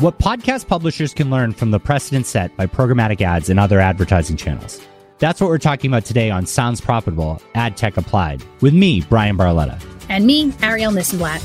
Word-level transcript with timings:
what 0.00 0.18
podcast 0.18 0.66
publishers 0.66 1.12
can 1.12 1.28
learn 1.28 1.52
from 1.52 1.70
the 1.70 1.78
precedent 1.78 2.26
set 2.26 2.56
by 2.56 2.66
programmatic 2.66 3.20
ads 3.20 3.50
and 3.50 3.60
other 3.60 3.78
advertising 3.78 4.36
channels. 4.36 4.80
That's 5.18 5.40
what 5.40 5.48
we're 5.48 5.58
talking 5.58 5.90
about 5.90 6.06
today 6.06 6.30
on 6.30 6.46
Sounds 6.46 6.80
Profitable 6.80 7.42
Ad 7.54 7.76
Tech 7.76 7.98
Applied 7.98 8.42
with 8.62 8.72
me, 8.72 9.02
Bryan 9.02 9.36
Barletta. 9.36 9.82
And 10.08 10.26
me, 10.26 10.52
Arielle 10.52 10.94
Nissenblatt. 10.94 11.40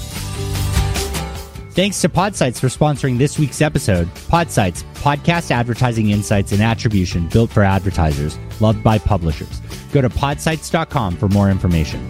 Thanks 1.73 1.99
to 2.01 2.07
Podsights 2.07 2.57
for 2.57 2.67
sponsoring 2.67 3.17
this 3.17 3.37
week's 3.37 3.61
episode. 3.61 4.07
Podsights, 4.29 4.85
podcast 5.01 5.51
advertising 5.51 6.11
insights 6.11 6.53
and 6.53 6.61
attribution 6.61 7.27
built 7.27 7.51
for 7.51 7.63
advertisers, 7.63 8.39
loved 8.61 8.81
by 8.81 8.97
publishers. 8.97 9.59
Go 9.91 9.99
to 9.99 10.07
podsights.com 10.09 11.17
for 11.17 11.27
more 11.27 11.49
information. 11.49 12.07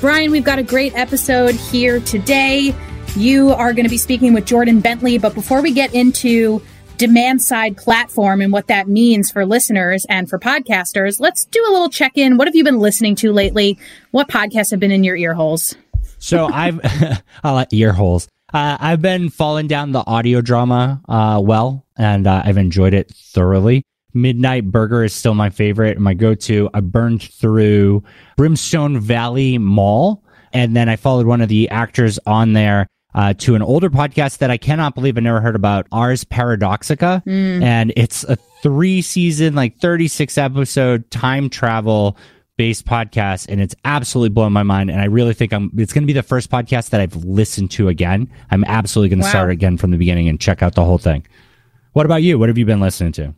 Bryan, 0.00 0.30
we've 0.30 0.42
got 0.42 0.58
a 0.58 0.62
great 0.62 0.94
episode 0.96 1.54
here 1.54 2.00
today. 2.00 2.74
You 3.16 3.50
are 3.50 3.74
going 3.74 3.84
to 3.84 3.90
be 3.90 3.98
speaking 3.98 4.32
with 4.32 4.46
Jordan 4.46 4.80
Bentley, 4.80 5.18
but 5.18 5.34
before 5.34 5.60
we 5.60 5.72
get 5.72 5.92
into 5.92 6.62
demand 6.96 7.42
side 7.42 7.76
platform 7.76 8.40
and 8.40 8.50
what 8.50 8.68
that 8.68 8.88
means 8.88 9.30
for 9.30 9.44
listeners 9.44 10.06
and 10.08 10.30
for 10.30 10.38
podcasters, 10.38 11.20
let's 11.20 11.44
do 11.44 11.62
a 11.68 11.72
little 11.72 11.90
check 11.90 12.12
in. 12.16 12.38
What 12.38 12.48
have 12.48 12.54
you 12.54 12.64
been 12.64 12.78
listening 12.78 13.14
to 13.16 13.30
lately? 13.30 13.78
What 14.12 14.28
podcasts 14.28 14.70
have 14.70 14.80
been 14.80 14.90
in 14.90 15.04
your 15.04 15.14
ear 15.14 15.34
holes? 15.34 15.74
So 16.18 16.46
I've, 16.52 16.80
I 17.44 17.50
like 17.50 17.68
ear 17.72 17.92
holes. 17.92 18.28
Uh, 18.52 18.78
I've 18.80 19.02
been 19.02 19.28
falling 19.28 19.66
down 19.66 19.92
the 19.92 20.04
audio 20.06 20.40
drama 20.40 21.02
uh, 21.06 21.38
well, 21.44 21.84
and 21.98 22.26
uh, 22.26 22.40
I've 22.42 22.56
enjoyed 22.56 22.94
it 22.94 23.12
thoroughly. 23.14 23.82
Midnight 24.14 24.70
Burger 24.70 25.04
is 25.04 25.14
still 25.14 25.34
my 25.34 25.50
favorite, 25.50 25.96
and 25.96 26.04
my 26.04 26.14
go-to. 26.14 26.70
I 26.72 26.80
burned 26.80 27.22
through 27.22 28.04
Brimstone 28.38 29.00
Valley 29.00 29.58
Mall, 29.58 30.24
and 30.54 30.74
then 30.74 30.88
I 30.88 30.96
followed 30.96 31.26
one 31.26 31.42
of 31.42 31.50
the 31.50 31.68
actors 31.68 32.18
on 32.26 32.54
there 32.54 32.86
uh, 33.14 33.34
to 33.34 33.54
an 33.54 33.62
older 33.62 33.90
podcast 33.90 34.38
that 34.38 34.50
I 34.50 34.56
cannot 34.56 34.94
believe 34.94 35.16
I 35.16 35.20
never 35.20 35.40
heard 35.40 35.56
about, 35.56 35.86
Ars 35.92 36.24
Paradoxica, 36.24 37.24
mm. 37.24 37.62
and 37.62 37.92
it's 37.96 38.24
a 38.24 38.36
three-season, 38.36 39.54
like 39.54 39.78
thirty-six 39.78 40.38
episode 40.38 41.10
time 41.10 41.48
travel 41.50 42.16
based 42.58 42.84
podcast 42.84 43.46
and 43.48 43.62
it's 43.62 43.74
absolutely 43.86 44.28
blown 44.28 44.52
my 44.52 44.62
mind 44.62 44.90
and 44.90 45.00
i 45.00 45.06
really 45.06 45.32
think 45.32 45.54
i'm 45.54 45.70
it's 45.78 45.92
going 45.92 46.02
to 46.02 46.06
be 46.06 46.12
the 46.12 46.22
first 46.22 46.50
podcast 46.50 46.90
that 46.90 47.00
i've 47.00 47.16
listened 47.24 47.70
to 47.70 47.88
again. 47.88 48.30
I'm 48.50 48.62
absolutely 48.64 49.08
going 49.08 49.20
to 49.20 49.24
wow. 49.24 49.30
start 49.30 49.50
again 49.50 49.78
from 49.78 49.90
the 49.90 49.96
beginning 49.96 50.28
and 50.28 50.38
check 50.38 50.62
out 50.62 50.74
the 50.74 50.84
whole 50.84 50.98
thing. 50.98 51.26
What 51.94 52.04
about 52.04 52.22
you? 52.22 52.38
What 52.38 52.50
have 52.50 52.58
you 52.58 52.66
been 52.66 52.80
listening 52.80 53.12
to? 53.12 53.34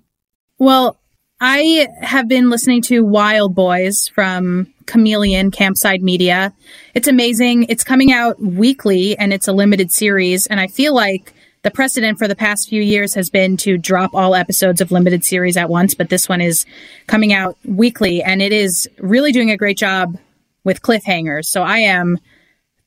Well 0.59 0.98
i 1.40 1.88
have 2.00 2.28
been 2.28 2.50
listening 2.50 2.82
to 2.82 3.04
wild 3.04 3.54
boys 3.54 4.08
from 4.08 4.72
chameleon 4.86 5.50
campside 5.50 6.00
media 6.00 6.52
it's 6.94 7.08
amazing 7.08 7.64
it's 7.68 7.84
coming 7.84 8.12
out 8.12 8.41
weekly 8.41 9.16
and 9.18 9.32
it's 9.32 9.48
a 9.48 9.52
limited 9.52 9.91
series 9.91 10.46
and 10.46 10.60
i 10.60 10.66
feel 10.66 10.94
like 10.94 11.34
the 11.64 11.70
precedent 11.70 12.18
for 12.18 12.28
the 12.28 12.36
past 12.36 12.68
few 12.68 12.82
years 12.82 13.14
has 13.14 13.30
been 13.30 13.56
to 13.56 13.78
drop 13.78 14.14
all 14.14 14.34
episodes 14.34 14.82
of 14.82 14.92
limited 14.92 15.24
series 15.24 15.56
at 15.56 15.70
once, 15.70 15.94
but 15.94 16.10
this 16.10 16.28
one 16.28 16.42
is 16.42 16.66
coming 17.06 17.32
out 17.32 17.56
weekly 17.64 18.22
and 18.22 18.42
it 18.42 18.52
is 18.52 18.86
really 18.98 19.32
doing 19.32 19.50
a 19.50 19.56
great 19.56 19.78
job 19.78 20.19
with 20.62 20.82
cliffhangers. 20.82 21.46
So 21.46 21.62
I 21.62 21.78
am 21.78 22.19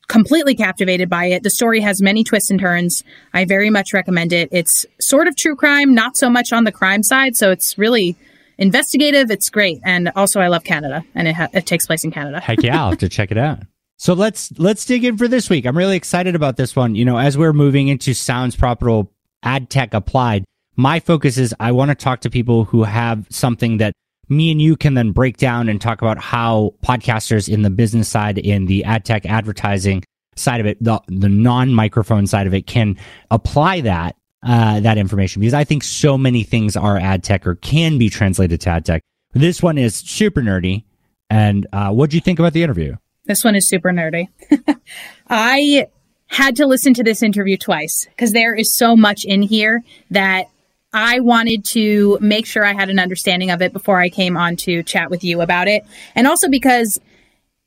completely 0.08 0.56
captivated 0.56 1.10
by 1.10 1.26
it. 1.26 1.42
The 1.42 1.50
story 1.50 1.82
has 1.82 2.04
many 2.04 2.24
twists 2.24 2.52
and 2.52 2.60
turns. 2.60 3.04
I 3.34 3.46
very 3.46 3.72
much 3.72 3.94
recommend 3.94 4.32
it. 4.32 4.48
It's 4.52 4.86
sort 5.02 5.28
of 5.28 5.36
true 5.36 5.56
crime, 5.56 5.96
not 5.96 6.16
so 6.16 6.30
much 6.30 6.54
on 6.54 6.64
the 6.64 6.72
crime 6.72 7.02
side. 7.02 7.36
So 7.36 7.50
it's 7.50 7.80
really 7.80 8.16
investigative. 8.58 9.32
It's 9.32 9.50
great. 9.50 9.80
And 9.84 10.12
also, 10.16 10.40
I 10.40 10.48
love 10.48 10.64
Canada 10.64 11.06
and 11.16 11.28
it, 11.28 11.36
ha- 11.36 11.50
it 11.54 11.66
takes 11.66 11.86
place 11.86 12.04
in 12.04 12.12
Canada. 12.12 12.40
Heck 12.40 12.62
yeah, 12.62 12.82
I'll 12.82 12.90
have 12.92 13.00
to 13.00 13.10
check 13.10 13.32
it 13.32 13.38
out. 13.38 13.60
So 14.00 14.14
let's 14.14 14.52
let's 14.60 14.86
dig 14.86 15.04
in 15.04 15.18
for 15.18 15.28
this 15.28 15.50
week. 15.50 15.66
I'm 15.66 15.76
really 15.76 15.98
excited 15.98 16.36
about 16.36 16.56
this 16.56 16.76
one. 16.76 16.94
You 16.94 17.04
know, 17.04 17.18
as 17.18 17.36
we're 17.36 17.52
moving 17.52 17.88
into 17.88 18.14
sounds 18.14 18.56
profitable 18.56 19.12
ad 19.42 19.72
tech 19.72 19.96
applied, 19.96 20.46
my 20.76 21.00
focus 21.00 21.40
is 21.40 21.56
I 21.60 21.72
want 21.72 21.90
to 21.90 21.96
talk 21.96 22.22
to 22.22 22.30
people 22.30 22.64
who 22.64 22.84
have 22.84 23.26
something 23.32 23.78
that 23.78 23.94
me 24.30 24.52
and 24.52 24.62
you 24.62 24.76
can 24.76 24.94
then 24.94 25.14
break 25.14 25.38
down 25.38 25.68
and 25.68 25.82
talk 25.82 26.02
about 26.02 26.20
how 26.20 26.76
podcasters 26.86 27.52
in 27.52 27.64
the 27.64 27.70
business 27.70 28.08
side, 28.08 28.38
in 28.38 28.68
the 28.68 28.84
ad 28.84 29.04
tech 29.04 29.26
advertising 29.26 30.04
side 30.36 30.60
of 30.60 30.68
it, 30.68 30.78
the 30.84 31.02
the 31.08 31.30
non 31.30 31.74
microphone 31.74 32.28
side 32.28 32.46
of 32.46 32.54
it, 32.54 32.68
can 32.68 32.98
apply 33.32 33.82
that 33.82 34.16
uh, 34.46 34.80
that 34.82 34.98
information 34.98 35.40
because 35.40 35.54
I 35.54 35.64
think 35.64 35.84
so 35.84 36.18
many 36.18 36.44
things 36.44 36.76
are 36.76 36.98
ad 36.98 37.24
tech 37.24 37.48
or 37.48 37.56
can 37.56 37.98
be 37.98 38.10
translated 38.10 38.62
to 38.62 38.70
ad 38.70 38.86
tech. 38.86 39.02
This 39.34 39.62
one 39.62 39.78
is 39.78 39.96
super 39.96 40.42
nerdy. 40.42 40.84
And 41.30 41.68
uh, 41.74 41.92
what 41.92 42.10
do 42.10 42.18
you 42.18 42.22
think 42.22 42.40
about 42.40 42.54
the 42.54 42.64
interview? 42.64 42.96
This 43.26 43.44
one 43.44 43.56
is 43.56 43.68
super 43.68 43.90
nerdy. 43.90 44.30
I 45.30 45.88
had 46.28 46.56
to 46.58 46.66
listen 46.66 46.94
to 46.96 47.04
this 47.04 47.22
interview 47.24 47.58
twice 47.58 48.06
because 48.10 48.32
there 48.32 48.56
is 48.56 48.74
so 48.74 48.96
much 48.96 49.26
in 49.26 49.42
here 49.42 49.84
that 50.12 50.46
I 50.94 51.20
wanted 51.20 51.66
to 51.66 52.18
make 52.22 52.46
sure 52.46 52.66
I 52.66 52.74
had 52.74 52.90
an 52.90 53.00
understanding 53.00 53.52
of 53.52 53.62
it 53.62 53.74
before 53.74 54.00
I 54.00 54.10
came 54.10 54.38
on 54.38 54.56
to 54.58 54.84
chat 54.84 55.10
with 55.10 55.24
you 55.24 55.42
about 55.42 55.68
it. 55.68 55.86
And 56.16 56.28
also 56.28 56.50
because 56.50 57.00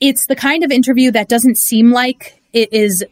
it's 0.01 0.27
the 0.27 0.37
kind 0.37 0.65
of 0.65 0.71
interview 0.71 1.11
that 1.11 1.29
doesn't 1.29 1.59
seem 1.59 1.93
like 1.93 2.43
it 2.53 2.73
is 2.73 3.05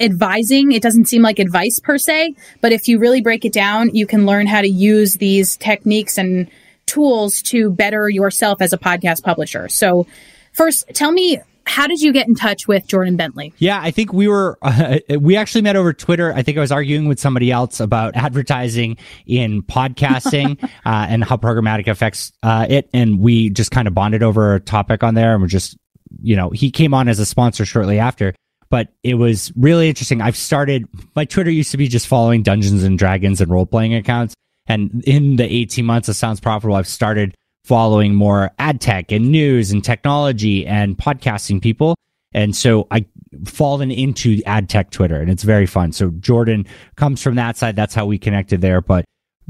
advising. 0.00 0.72
It 0.72 0.82
doesn't 0.82 1.06
seem 1.06 1.22
like 1.22 1.38
advice 1.38 1.80
per 1.80 1.98
se, 1.98 2.34
but 2.60 2.72
if 2.72 2.88
you 2.88 2.98
really 2.98 3.20
break 3.20 3.44
it 3.44 3.52
down, 3.52 3.94
you 3.94 4.06
can 4.06 4.26
learn 4.26 4.46
how 4.46 4.60
to 4.60 4.68
use 4.68 5.14
these 5.14 5.56
techniques 5.56 6.18
and 6.18 6.48
tools 6.86 7.42
to 7.42 7.70
better 7.70 8.08
yourself 8.08 8.60
as 8.60 8.72
a 8.72 8.78
podcast 8.78 9.22
publisher. 9.22 9.68
So 9.68 10.06
first, 10.52 10.88
tell 10.94 11.12
me 11.12 11.40
how 11.68 11.86
did 11.86 12.00
you 12.00 12.14
get 12.14 12.26
in 12.26 12.34
touch 12.34 12.66
with 12.66 12.86
Jordan 12.86 13.16
Bentley? 13.16 13.52
Yeah, 13.58 13.78
I 13.80 13.90
think 13.90 14.10
we 14.10 14.26
were, 14.26 14.58
uh, 14.62 14.98
we 15.20 15.36
actually 15.36 15.60
met 15.60 15.76
over 15.76 15.92
Twitter. 15.92 16.32
I 16.32 16.42
think 16.42 16.56
I 16.56 16.62
was 16.62 16.72
arguing 16.72 17.08
with 17.08 17.20
somebody 17.20 17.52
else 17.52 17.78
about 17.78 18.16
advertising 18.16 18.96
in 19.26 19.62
podcasting 19.62 20.62
uh, 20.86 21.06
and 21.08 21.22
how 21.22 21.36
programmatic 21.36 21.86
affects 21.86 22.32
uh, 22.42 22.66
it. 22.70 22.88
And 22.94 23.20
we 23.20 23.50
just 23.50 23.70
kind 23.70 23.86
of 23.86 23.94
bonded 23.94 24.22
over 24.22 24.54
a 24.54 24.60
topic 24.60 25.04
on 25.04 25.14
there 25.14 25.34
and 25.34 25.42
we're 25.42 25.48
just, 25.48 25.76
you 26.22 26.36
know, 26.36 26.48
he 26.50 26.70
came 26.70 26.94
on 26.94 27.06
as 27.06 27.18
a 27.18 27.26
sponsor 27.26 27.66
shortly 27.66 27.98
after. 27.98 28.34
But 28.70 28.88
it 29.02 29.14
was 29.14 29.52
really 29.56 29.88
interesting. 29.88 30.20
I've 30.20 30.36
started, 30.36 30.86
my 31.16 31.24
Twitter 31.24 31.50
used 31.50 31.70
to 31.70 31.76
be 31.76 31.88
just 31.88 32.06
following 32.06 32.42
Dungeons 32.42 32.82
and 32.82 32.98
Dragons 32.98 33.40
and 33.40 33.50
role 33.50 33.66
playing 33.66 33.94
accounts. 33.94 34.34
And 34.66 35.02
in 35.06 35.36
the 35.36 35.44
18 35.44 35.84
months 35.84 36.08
of 36.08 36.16
Sounds 36.16 36.40
Profitable, 36.40 36.76
I've 36.76 36.86
started 36.86 37.34
following 37.64 38.14
more 38.14 38.50
ad 38.58 38.80
tech 38.80 39.12
and 39.12 39.30
news 39.30 39.70
and 39.70 39.82
technology 39.84 40.66
and 40.66 40.96
podcasting 40.96 41.60
people. 41.62 41.94
And 42.32 42.54
so 42.54 42.86
I 42.90 43.06
fallen 43.46 43.90
into 43.90 44.40
ad 44.46 44.68
tech 44.68 44.90
Twitter 44.90 45.20
and 45.20 45.30
it's 45.30 45.42
very 45.42 45.66
fun. 45.66 45.92
So 45.92 46.10
Jordan 46.12 46.66
comes 46.96 47.22
from 47.22 47.34
that 47.36 47.56
side. 47.56 47.76
That's 47.76 47.94
how 47.94 48.06
we 48.06 48.18
connected 48.18 48.60
there. 48.60 48.80
But 48.80 49.04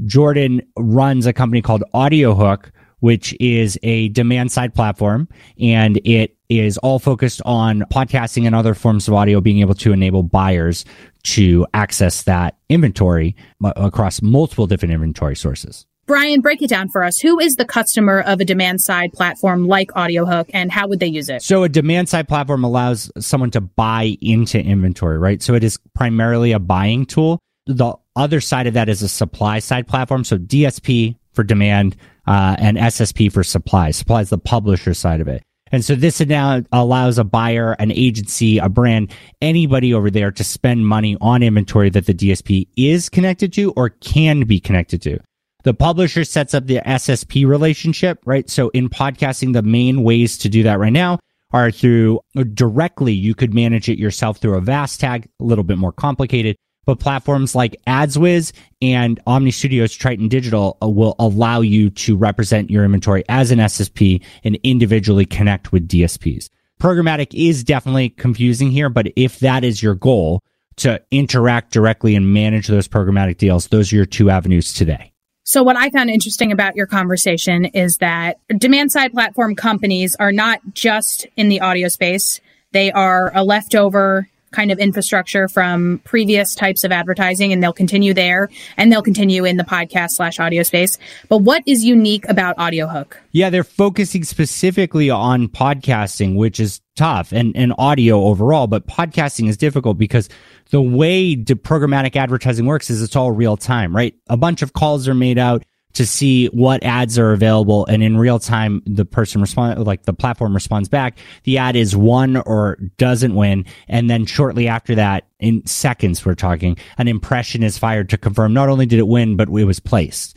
Jordan 0.05 0.61
runs 0.77 1.25
a 1.25 1.33
company 1.33 1.61
called 1.61 1.83
AudioHook, 1.93 2.71
which 2.99 3.35
is 3.39 3.77
a 3.83 4.09
demand 4.09 4.51
side 4.51 4.73
platform 4.73 5.27
and 5.59 5.99
it 6.05 6.35
is 6.49 6.77
all 6.79 6.99
focused 6.99 7.41
on 7.45 7.81
podcasting 7.91 8.45
and 8.45 8.55
other 8.55 8.73
forms 8.73 9.07
of 9.07 9.13
audio 9.13 9.39
being 9.39 9.59
able 9.59 9.75
to 9.75 9.93
enable 9.93 10.23
buyers 10.23 10.83
to 11.23 11.65
access 11.73 12.23
that 12.23 12.57
inventory 12.69 13.35
across 13.63 14.21
multiple 14.21 14.65
different 14.65 14.93
inventory 14.93 15.35
sources. 15.35 15.85
Bryan, 16.07 16.41
break 16.41 16.63
it 16.63 16.69
down 16.71 16.89
for 16.89 17.03
us. 17.03 17.19
Who 17.19 17.39
is 17.39 17.55
the 17.55 17.65
customer 17.65 18.21
of 18.21 18.41
a 18.41 18.45
demand 18.45 18.81
side 18.81 19.13
platform 19.13 19.67
like 19.67 19.89
AudioHook 19.91 20.49
and 20.55 20.71
how 20.71 20.87
would 20.87 20.99
they 20.99 21.07
use 21.07 21.29
it? 21.29 21.43
So 21.43 21.61
a 21.61 21.69
demand 21.69 22.09
side 22.09 22.27
platform 22.27 22.63
allows 22.63 23.11
someone 23.19 23.51
to 23.51 23.61
buy 23.61 24.17
into 24.19 24.59
inventory, 24.59 25.19
right? 25.19 25.39
So 25.43 25.53
it 25.53 25.63
is 25.63 25.77
primarily 25.93 26.51
a 26.51 26.57
buying 26.57 27.05
tool. 27.05 27.37
The 27.67 27.93
other 28.15 28.41
side 28.41 28.65
of 28.65 28.73
that 28.73 28.89
is 28.89 29.03
a 29.03 29.07
supply 29.07 29.59
side 29.59 29.87
platform. 29.87 30.23
So 30.23 30.39
DSP 30.39 31.15
for 31.33 31.43
demand 31.43 31.95
uh, 32.25 32.55
and 32.57 32.75
SSP 32.75 33.31
for 33.31 33.43
supply. 33.43 33.91
Supply 33.91 34.21
is 34.21 34.31
the 34.31 34.39
publisher 34.39 34.95
side 34.95 35.21
of 35.21 35.27
it. 35.27 35.43
And 35.71 35.83
so 35.83 35.95
this 35.95 36.19
now 36.21 36.61
allows 36.71 37.17
a 37.17 37.23
buyer, 37.23 37.73
an 37.73 37.91
agency, 37.91 38.57
a 38.57 38.69
brand, 38.69 39.13
anybody 39.41 39.93
over 39.93 40.09
there 40.09 40.31
to 40.31 40.43
spend 40.43 40.87
money 40.87 41.17
on 41.21 41.43
inventory 41.43 41.89
that 41.91 42.05
the 42.05 42.13
DSP 42.13 42.67
is 42.75 43.09
connected 43.09 43.53
to 43.53 43.71
or 43.71 43.89
can 43.89 44.41
be 44.41 44.59
connected 44.59 45.01
to. 45.03 45.19
The 45.63 45.73
publisher 45.73 46.23
sets 46.23 46.53
up 46.53 46.67
the 46.67 46.77
SSP 46.77 47.45
relationship, 47.45 48.19
right? 48.25 48.49
So 48.49 48.69
in 48.69 48.89
podcasting, 48.89 49.53
the 49.53 49.61
main 49.61 50.03
ways 50.03 50.37
to 50.39 50.49
do 50.49 50.63
that 50.63 50.79
right 50.79 50.93
now 50.93 51.19
are 51.51 51.71
through 51.71 52.21
directly. 52.53 53.13
You 53.13 53.35
could 53.35 53.53
manage 53.53 53.89
it 53.89 53.99
yourself 53.99 54.37
through 54.37 54.55
a 54.55 54.61
VAST 54.61 54.99
tag, 54.99 55.29
a 55.39 55.43
little 55.43 55.63
bit 55.63 55.77
more 55.77 55.91
complicated, 55.91 56.55
but 56.89 56.97
platforms 56.99 57.53
like 57.53 57.79
AdsWizz 57.85 58.51
and 58.81 59.23
Omny 59.27 59.53
Studios 59.53 59.93
Triton 59.93 60.27
Digital 60.27 60.75
uh, 60.81 60.89
will 60.89 61.15
allow 61.19 61.61
you 61.61 61.91
to 61.91 62.17
represent 62.17 62.71
your 62.71 62.83
inventory 62.83 63.23
as 63.29 63.51
an 63.51 63.59
SSP 63.59 64.25
and 64.43 64.57
individually 64.63 65.27
connect 65.27 65.71
with 65.71 65.87
DSPs. 65.87 66.49
Programmatic 66.81 67.27
is 67.35 67.63
definitely 67.63 68.09
confusing 68.09 68.71
here, 68.71 68.89
but 68.89 69.05
if 69.15 69.37
that 69.41 69.63
is 69.63 69.83
your 69.83 69.93
goal 69.93 70.41
to 70.77 70.99
interact 71.11 71.71
directly 71.71 72.15
and 72.15 72.33
manage 72.33 72.65
those 72.65 72.87
programmatic 72.87 73.37
deals, 73.37 73.67
those 73.67 73.93
are 73.93 73.97
your 73.97 74.05
two 74.07 74.31
avenues 74.31 74.73
today. 74.73 75.13
So 75.43 75.61
what 75.61 75.75
I 75.75 75.91
found 75.91 76.09
interesting 76.09 76.51
about 76.51 76.75
your 76.75 76.87
conversation 76.87 77.65
is 77.65 77.97
that 77.97 78.39
demand 78.57 78.91
side 78.91 79.13
platform 79.13 79.55
companies 79.55 80.15
are 80.15 80.31
not 80.31 80.61
just 80.73 81.27
in 81.37 81.49
the 81.49 81.61
audio 81.61 81.87
space. 81.87 82.41
They 82.71 82.91
are 82.91 83.31
a 83.35 83.43
leftover 83.43 84.27
kind 84.51 84.71
of 84.71 84.79
infrastructure 84.79 85.47
from 85.47 86.01
previous 86.03 86.55
types 86.55 86.83
of 86.83 86.91
advertising 86.91 87.53
and 87.53 87.61
they'll 87.61 87.73
continue 87.73 88.13
there 88.13 88.49
and 88.77 88.91
they'll 88.91 89.01
continue 89.01 89.45
in 89.45 89.57
the 89.57 89.63
podcast 89.63 90.11
slash 90.11 90.39
audio 90.39 90.63
space. 90.63 90.97
But 91.27 91.39
what 91.39 91.63
is 91.65 91.85
unique 91.85 92.27
about 92.27 92.57
AudioHook? 92.57 93.13
Yeah, 93.31 93.49
they're 93.49 93.63
focusing 93.63 94.23
specifically 94.23 95.09
on 95.09 95.47
podcasting, 95.47 96.35
which 96.35 96.59
is 96.59 96.81
tough 96.95 97.31
and, 97.31 97.55
and 97.55 97.73
audio 97.77 98.23
overall, 98.23 98.67
but 98.67 98.87
podcasting 98.87 99.47
is 99.47 99.57
difficult 99.57 99.97
because 99.97 100.29
the 100.71 100.81
way 100.81 101.35
programmatic 101.35 102.15
advertising 102.15 102.65
works 102.65 102.89
is 102.89 103.01
it's 103.01 103.15
all 103.15 103.31
real 103.31 103.57
time, 103.57 103.95
right? 103.95 104.15
A 104.27 104.37
bunch 104.37 104.61
of 104.61 104.73
calls 104.73 105.07
are 105.07 105.15
made 105.15 105.37
out 105.37 105.63
to 105.93 106.05
see 106.05 106.47
what 106.47 106.83
ads 106.83 107.17
are 107.17 107.31
available. 107.31 107.85
And 107.87 108.03
in 108.03 108.17
real 108.17 108.39
time, 108.39 108.81
the 108.85 109.05
person 109.05 109.41
respond, 109.41 109.85
like 109.85 110.03
the 110.03 110.13
platform 110.13 110.53
responds 110.53 110.87
back. 110.87 111.17
The 111.43 111.57
ad 111.57 111.75
is 111.75 111.95
won 111.95 112.37
or 112.37 112.77
doesn't 112.97 113.35
win. 113.35 113.65
And 113.87 114.09
then 114.09 114.25
shortly 114.25 114.67
after 114.67 114.95
that, 114.95 115.27
in 115.39 115.65
seconds, 115.65 116.25
we're 116.25 116.35
talking, 116.35 116.77
an 116.97 117.07
impression 117.07 117.63
is 117.63 117.77
fired 117.77 118.09
to 118.09 118.17
confirm 118.17 118.53
not 118.53 118.69
only 118.69 118.85
did 118.85 118.99
it 118.99 119.07
win, 119.07 119.35
but 119.35 119.49
it 119.49 119.63
was 119.65 119.79
placed. 119.79 120.35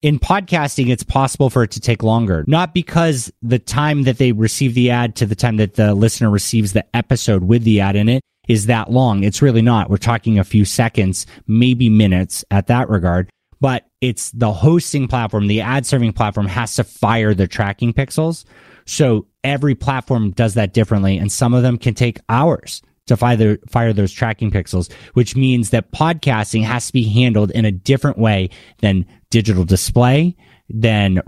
In 0.00 0.18
podcasting, 0.18 0.90
it's 0.90 1.02
possible 1.02 1.48
for 1.48 1.62
it 1.62 1.70
to 1.72 1.80
take 1.80 2.02
longer, 2.02 2.44
not 2.46 2.74
because 2.74 3.32
the 3.40 3.58
time 3.58 4.02
that 4.02 4.18
they 4.18 4.32
receive 4.32 4.74
the 4.74 4.90
ad 4.90 5.16
to 5.16 5.26
the 5.26 5.34
time 5.34 5.56
that 5.56 5.74
the 5.74 5.94
listener 5.94 6.30
receives 6.30 6.74
the 6.74 6.84
episode 6.94 7.44
with 7.44 7.64
the 7.64 7.80
ad 7.80 7.96
in 7.96 8.08
it 8.08 8.22
is 8.46 8.66
that 8.66 8.90
long. 8.90 9.24
It's 9.24 9.40
really 9.40 9.62
not. 9.62 9.88
We're 9.88 9.96
talking 9.96 10.38
a 10.38 10.44
few 10.44 10.66
seconds, 10.66 11.26
maybe 11.46 11.88
minutes 11.88 12.44
at 12.50 12.66
that 12.66 12.90
regard 12.90 13.30
but 13.64 13.86
it's 14.02 14.30
the 14.32 14.52
hosting 14.52 15.08
platform, 15.08 15.46
the 15.46 15.62
ad 15.62 15.86
serving 15.86 16.12
platform 16.12 16.46
has 16.46 16.76
to 16.76 16.84
fire 16.84 17.32
the 17.32 17.48
tracking 17.48 17.94
pixels. 17.94 18.44
So 18.84 19.26
every 19.42 19.74
platform 19.74 20.32
does 20.32 20.52
that 20.52 20.74
differently. 20.74 21.16
And 21.16 21.32
some 21.32 21.54
of 21.54 21.62
them 21.62 21.78
can 21.78 21.94
take 21.94 22.20
hours 22.28 22.82
to 23.06 23.16
fire, 23.16 23.56
fire 23.70 23.94
those 23.94 24.12
tracking 24.12 24.50
pixels, 24.50 24.92
which 25.14 25.34
means 25.34 25.70
that 25.70 25.92
podcasting 25.92 26.62
has 26.62 26.88
to 26.88 26.92
be 26.92 27.04
handled 27.04 27.52
in 27.52 27.64
a 27.64 27.72
different 27.72 28.18
way 28.18 28.50
than 28.80 29.06
digital 29.30 29.64
display, 29.64 30.36
than 30.68 31.22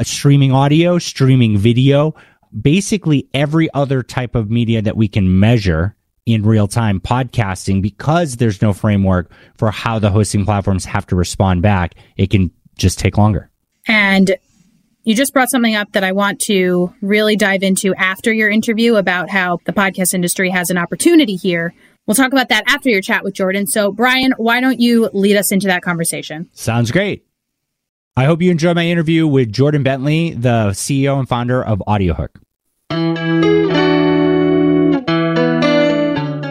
streaming 0.00 0.50
audio, 0.50 0.96
streaming 0.98 1.58
video, 1.58 2.14
basically 2.58 3.28
every 3.34 3.68
other 3.74 4.02
type 4.02 4.34
of 4.34 4.50
media 4.50 4.80
that 4.80 4.96
we 4.96 5.08
can 5.08 5.38
measure 5.38 5.94
in 6.26 6.42
real 6.42 6.68
time 6.68 7.00
podcasting 7.00 7.82
because 7.82 8.36
there's 8.36 8.62
no 8.62 8.72
framework 8.72 9.30
for 9.56 9.70
how 9.70 9.98
the 9.98 10.10
hosting 10.10 10.44
platforms 10.44 10.84
have 10.84 11.06
to 11.06 11.16
respond 11.16 11.62
back. 11.62 11.94
It 12.16 12.30
can 12.30 12.50
just 12.76 12.98
take 12.98 13.18
longer. 13.18 13.50
And 13.86 14.36
you 15.04 15.14
just 15.16 15.32
brought 15.32 15.50
something 15.50 15.74
up 15.74 15.92
that 15.92 16.04
I 16.04 16.12
want 16.12 16.38
to 16.42 16.94
really 17.00 17.36
dive 17.36 17.62
into 17.62 17.94
after 17.96 18.32
your 18.32 18.50
interview 18.50 18.94
about 18.94 19.30
how 19.30 19.58
the 19.64 19.72
podcast 19.72 20.14
industry 20.14 20.50
has 20.50 20.70
an 20.70 20.78
opportunity 20.78 21.34
here. 21.34 21.74
We'll 22.06 22.14
talk 22.14 22.32
about 22.32 22.48
that 22.50 22.64
after 22.66 22.88
your 22.88 23.00
chat 23.00 23.24
with 23.24 23.34
Jordan. 23.34 23.66
So, 23.66 23.92
Bryan, 23.92 24.32
why 24.36 24.60
don't 24.60 24.80
you 24.80 25.10
lead 25.12 25.36
us 25.36 25.52
into 25.52 25.66
that 25.68 25.82
conversation? 25.82 26.48
Sounds 26.52 26.90
great. 26.90 27.24
I 28.16 28.24
hope 28.24 28.42
you 28.42 28.50
enjoy 28.50 28.74
my 28.74 28.86
interview 28.86 29.26
with 29.26 29.52
Jordan 29.52 29.82
Bentley, 29.82 30.34
the 30.34 30.70
CEO 30.70 31.18
and 31.18 31.28
founder 31.28 31.64
of 31.64 31.82
AudioHook. 31.86 33.71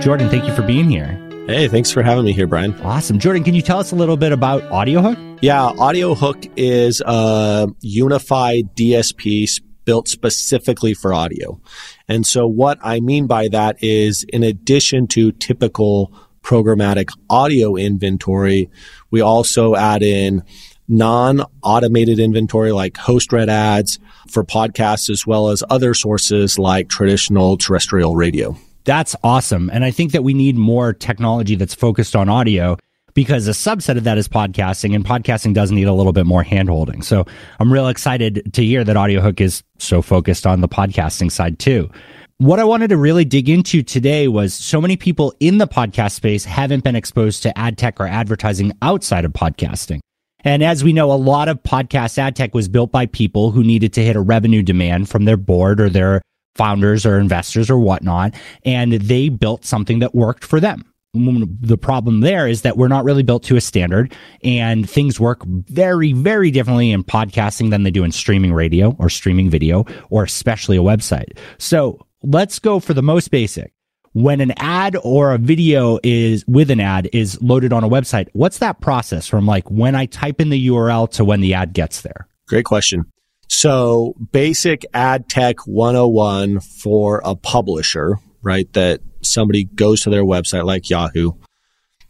Jordan, 0.01 0.29
thank 0.29 0.47
you 0.47 0.55
for 0.55 0.63
being 0.63 0.89
here. 0.89 1.15
Hey, 1.45 1.67
thanks 1.67 1.91
for 1.91 2.01
having 2.01 2.25
me 2.25 2.33
here, 2.33 2.47
Bryan. 2.47 2.73
Awesome. 2.81 3.19
Jordan, 3.19 3.43
can 3.43 3.53
you 3.53 3.61
tell 3.61 3.77
us 3.77 3.91
a 3.91 3.95
little 3.95 4.17
bit 4.17 4.31
about 4.31 4.63
AudioHook? 4.63 5.39
Yeah, 5.43 5.71
AudioHook 5.75 6.51
is 6.55 7.03
a 7.05 7.67
unified 7.81 8.75
DSP 8.75 9.61
built 9.85 10.07
specifically 10.07 10.95
for 10.95 11.13
audio. 11.13 11.61
And 12.07 12.25
so 12.25 12.47
what 12.47 12.79
I 12.81 12.99
mean 12.99 13.27
by 13.27 13.47
that 13.49 13.83
is 13.83 14.23
in 14.29 14.41
addition 14.41 15.05
to 15.09 15.33
typical 15.33 16.11
programmatic 16.41 17.09
audio 17.29 17.75
inventory, 17.75 18.71
we 19.11 19.21
also 19.21 19.75
add 19.75 20.01
in 20.01 20.41
non-automated 20.87 22.17
inventory 22.17 22.71
like 22.71 22.97
host 22.97 23.31
read 23.31 23.49
ads 23.49 23.99
for 24.27 24.43
podcasts 24.43 25.11
as 25.11 25.27
well 25.27 25.49
as 25.49 25.63
other 25.69 25.93
sources 25.93 26.57
like 26.57 26.89
traditional 26.89 27.55
terrestrial 27.55 28.15
radio. 28.15 28.57
That's 28.83 29.15
awesome. 29.23 29.69
And 29.71 29.85
I 29.85 29.91
think 29.91 30.11
that 30.11 30.23
we 30.23 30.33
need 30.33 30.55
more 30.55 30.93
technology 30.93 31.55
that's 31.55 31.75
focused 31.75 32.15
on 32.15 32.29
audio 32.29 32.77
because 33.13 33.47
a 33.47 33.51
subset 33.51 33.97
of 33.97 34.05
that 34.05 34.17
is 34.17 34.27
podcasting 34.27 34.95
and 34.95 35.05
podcasting 35.05 35.53
does 35.53 35.71
need 35.71 35.87
a 35.87 35.93
little 35.93 36.13
bit 36.13 36.25
more 36.25 36.43
handholding. 36.43 37.03
So 37.03 37.25
I'm 37.59 37.71
real 37.71 37.87
excited 37.87 38.53
to 38.53 38.63
hear 38.63 38.83
that 38.83 38.95
AudioHook 38.95 39.41
is 39.41 39.63
so 39.79 40.01
focused 40.01 40.47
on 40.47 40.61
the 40.61 40.69
podcasting 40.69 41.31
side 41.31 41.59
too. 41.59 41.89
What 42.37 42.59
I 42.59 42.63
wanted 42.63 42.87
to 42.89 42.97
really 42.97 43.23
dig 43.23 43.49
into 43.49 43.83
today 43.83 44.27
was 44.27 44.53
so 44.53 44.81
many 44.81 44.97
people 44.97 45.33
in 45.39 45.59
the 45.59 45.67
podcast 45.67 46.13
space 46.13 46.43
haven't 46.43 46.83
been 46.83 46.95
exposed 46.95 47.43
to 47.43 47.55
ad 47.55 47.77
tech 47.77 47.99
or 47.99 48.07
advertising 48.07 48.71
outside 48.81 49.25
of 49.25 49.33
podcasting. 49.33 49.99
And 50.43 50.63
as 50.63 50.83
we 50.83 50.91
know, 50.91 51.11
a 51.11 51.13
lot 51.13 51.49
of 51.49 51.61
podcast 51.61 52.17
ad 52.17 52.35
tech 52.35 52.55
was 52.55 52.67
built 52.67 52.91
by 52.91 53.05
people 53.05 53.51
who 53.51 53.63
needed 53.63 53.93
to 53.93 54.03
hit 54.03 54.15
a 54.15 54.21
revenue 54.21 54.63
demand 54.63 55.07
from 55.07 55.25
their 55.25 55.37
board 55.37 55.79
or 55.79 55.87
their 55.87 56.23
founders 56.55 57.05
or 57.05 57.19
investors 57.19 57.69
or 57.69 57.77
whatnot, 57.77 58.33
and 58.65 58.93
they 58.93 59.29
built 59.29 59.65
something 59.65 59.99
that 59.99 60.13
worked 60.13 60.43
for 60.43 60.59
them. 60.59 60.85
Mm, 61.15 61.57
the 61.59 61.77
problem 61.77 62.21
there 62.21 62.47
is 62.47 62.61
that 62.61 62.77
we're 62.77 62.87
not 62.87 63.03
really 63.03 63.23
built 63.23 63.43
to 63.43 63.57
a 63.57 63.61
standard 63.61 64.13
and 64.43 64.89
things 64.89 65.19
work 65.19 65.43
very, 65.45 66.13
very 66.13 66.51
differently 66.51 66.91
in 66.91 67.03
podcasting 67.03 67.69
than 67.69 67.83
they 67.83 67.91
do 67.91 68.05
in 68.05 68.13
streaming 68.13 68.53
radio 68.53 68.95
or 68.97 69.09
streaming 69.09 69.49
video 69.49 69.85
or 70.09 70.23
especially 70.23 70.77
a 70.77 70.81
website. 70.81 71.37
So 71.57 72.05
let's 72.23 72.59
go 72.59 72.79
for 72.79 72.93
the 72.93 73.01
most 73.01 73.29
basic. 73.29 73.73
When 74.13 74.39
an 74.41 74.53
ad 74.57 74.95
or 75.03 75.33
a 75.33 75.37
video 75.37 75.99
is 76.01 76.45
with 76.47 76.71
an 76.71 76.79
ad 76.79 77.09
is 77.11 77.41
loaded 77.41 77.73
on 77.73 77.83
a 77.83 77.89
website, 77.89 78.29
what's 78.33 78.59
that 78.59 78.79
process 78.79 79.27
from 79.27 79.45
like 79.45 79.69
when 79.69 79.95
I 79.95 80.05
type 80.05 80.39
in 80.39 80.49
the 80.49 80.67
URL 80.67 81.09
to 81.11 81.25
when 81.25 81.41
the 81.41 81.53
ad 81.53 81.73
gets 81.73 82.01
there? 82.01 82.27
Great 82.47 82.65
question. 82.65 83.05
So 83.51 84.15
basic 84.31 84.85
ad 84.93 85.27
tech 85.27 85.67
101 85.67 86.61
for 86.61 87.21
a 87.25 87.35
publisher, 87.35 88.17
right? 88.41 88.71
That 88.71 89.01
somebody 89.21 89.65
goes 89.65 89.99
to 90.01 90.09
their 90.09 90.23
website 90.23 90.63
like 90.63 90.89
Yahoo. 90.89 91.33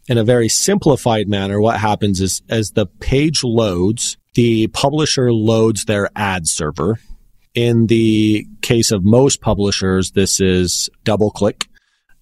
In 0.06 0.18
a 0.18 0.24
very 0.24 0.48
simplified 0.48 1.26
manner, 1.26 1.60
what 1.60 1.80
happens 1.80 2.20
is 2.20 2.42
as 2.48 2.70
the 2.70 2.86
page 2.86 3.42
loads, 3.42 4.16
the 4.34 4.68
publisher 4.68 5.32
loads 5.32 5.84
their 5.84 6.10
ad 6.14 6.46
server. 6.46 7.00
In 7.54 7.88
the 7.88 8.46
case 8.60 8.92
of 8.92 9.02
most 9.04 9.40
publishers, 9.40 10.12
this 10.12 10.40
is 10.40 10.88
DoubleClick 11.04 11.66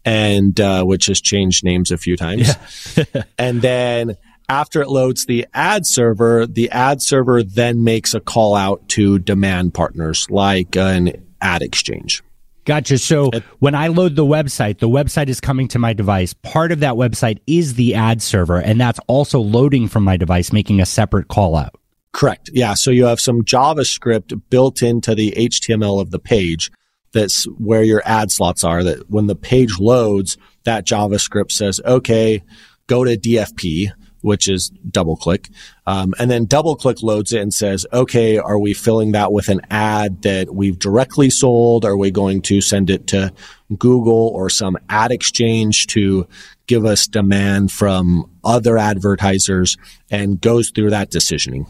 and 0.03 0.59
uh, 0.59 0.83
which 0.85 1.07
has 1.07 1.21
changed 1.21 1.63
names 1.63 1.91
a 1.91 1.99
few 1.99 2.17
times. 2.17 2.57
Yeah. 2.97 3.25
and 3.39 3.61
then 3.61 4.17
after 4.51 4.83
it 4.83 4.89
loads 4.89 5.27
the 5.27 5.47
ad 5.55 5.87
server, 5.87 6.45
the 6.45 6.69
ad 6.71 7.01
server 7.01 7.45
then 7.45 7.85
makes 7.85 8.15
a 8.15 8.21
call 8.21 8.57
out 8.57 8.87
to 8.89 9.21
demand 9.21 9.73
partners 9.73 10.27
like 10.29 10.77
an 10.77 11.13
ad 11.41 11.63
exchange. 11.63 12.21
Gotcha. 12.65 12.99
So 12.99 13.31
when 13.61 13.77
I 13.77 13.87
load 13.87 14.17
the 14.17 14.25
website, 14.25 14.81
the 14.81 14.89
website 14.89 15.29
is 15.29 15.41
coming 15.41 15.69
to 15.69 15.79
my 15.79 15.93
device. 15.93 16.35
Part 16.35 16.73
of 16.73 16.81
that 16.81 16.95
website 16.95 17.39
is 17.47 17.75
the 17.75 17.95
ad 17.95 18.21
server, 18.21 18.59
and 18.59 18.81
that's 18.81 18.99
also 19.07 19.39
loading 19.39 19.87
from 19.87 20.03
my 20.03 20.17
device, 20.17 20.53
making 20.53 20.81
a 20.81 20.87
separate 20.87 21.29
call 21.29 21.55
out. 21.55 21.77
Correct. 22.13 22.51
Yeah. 22.53 22.75
So 22.75 22.91
you 22.91 23.05
have 23.05 23.21
some 23.21 23.43
JavaScript 23.45 24.41
built 24.51 24.83
into 24.83 25.15
the 25.15 25.31
HTML 25.31 26.01
of 26.01 26.11
the 26.11 26.19
page. 26.19 26.73
That's 27.13 27.45
where 27.57 27.85
your 27.85 28.03
ad 28.05 28.33
slots 28.33 28.65
are. 28.65 28.83
That 28.83 29.09
when 29.09 29.29
the 29.29 29.37
page 29.37 29.79
loads, 29.79 30.37
that 30.65 30.85
JavaScript 30.85 31.53
says, 31.53 31.81
okay, 31.85 32.43
go 32.89 33.05
to 33.05 33.17
DFP 33.17 33.93
which 34.23 34.49
is 34.49 34.71
DoubleClick. 34.91 35.51
Um, 35.87 36.15
and 36.19 36.31
then 36.31 36.45
double 36.45 36.77
click 36.77 37.03
loads 37.03 37.33
it 37.33 37.41
and 37.41 37.53
says, 37.53 37.87
okay, 37.93 38.39
are 38.39 38.59
we 38.59 38.75
filling 38.75 39.13
that 39.13 39.33
with 39.33 39.49
an 39.49 39.61
ad 39.71 40.23
that 40.23 40.55
we've 40.55 40.79
directly 40.79 41.31
sold? 41.31 41.85
Are 41.85 41.97
we 41.97 42.11
going 42.11 42.43
to 42.43 42.61
send 42.61 42.91
it 42.91 43.07
to 43.09 43.33
Google 43.79 44.29
or 44.29 44.51
some 44.51 44.77
ad 44.89 45.11
exchange 45.11 45.87
to 45.89 46.27
give 46.67 46.85
us 46.85 47.07
demand 47.07 47.73
from 47.73 48.31
other 48.45 48.79
advertisers 48.79 49.77
and 50.11 50.41
goes 50.41 50.71
through 50.71 50.91
that 50.91 51.11
decisioning? 51.11 51.67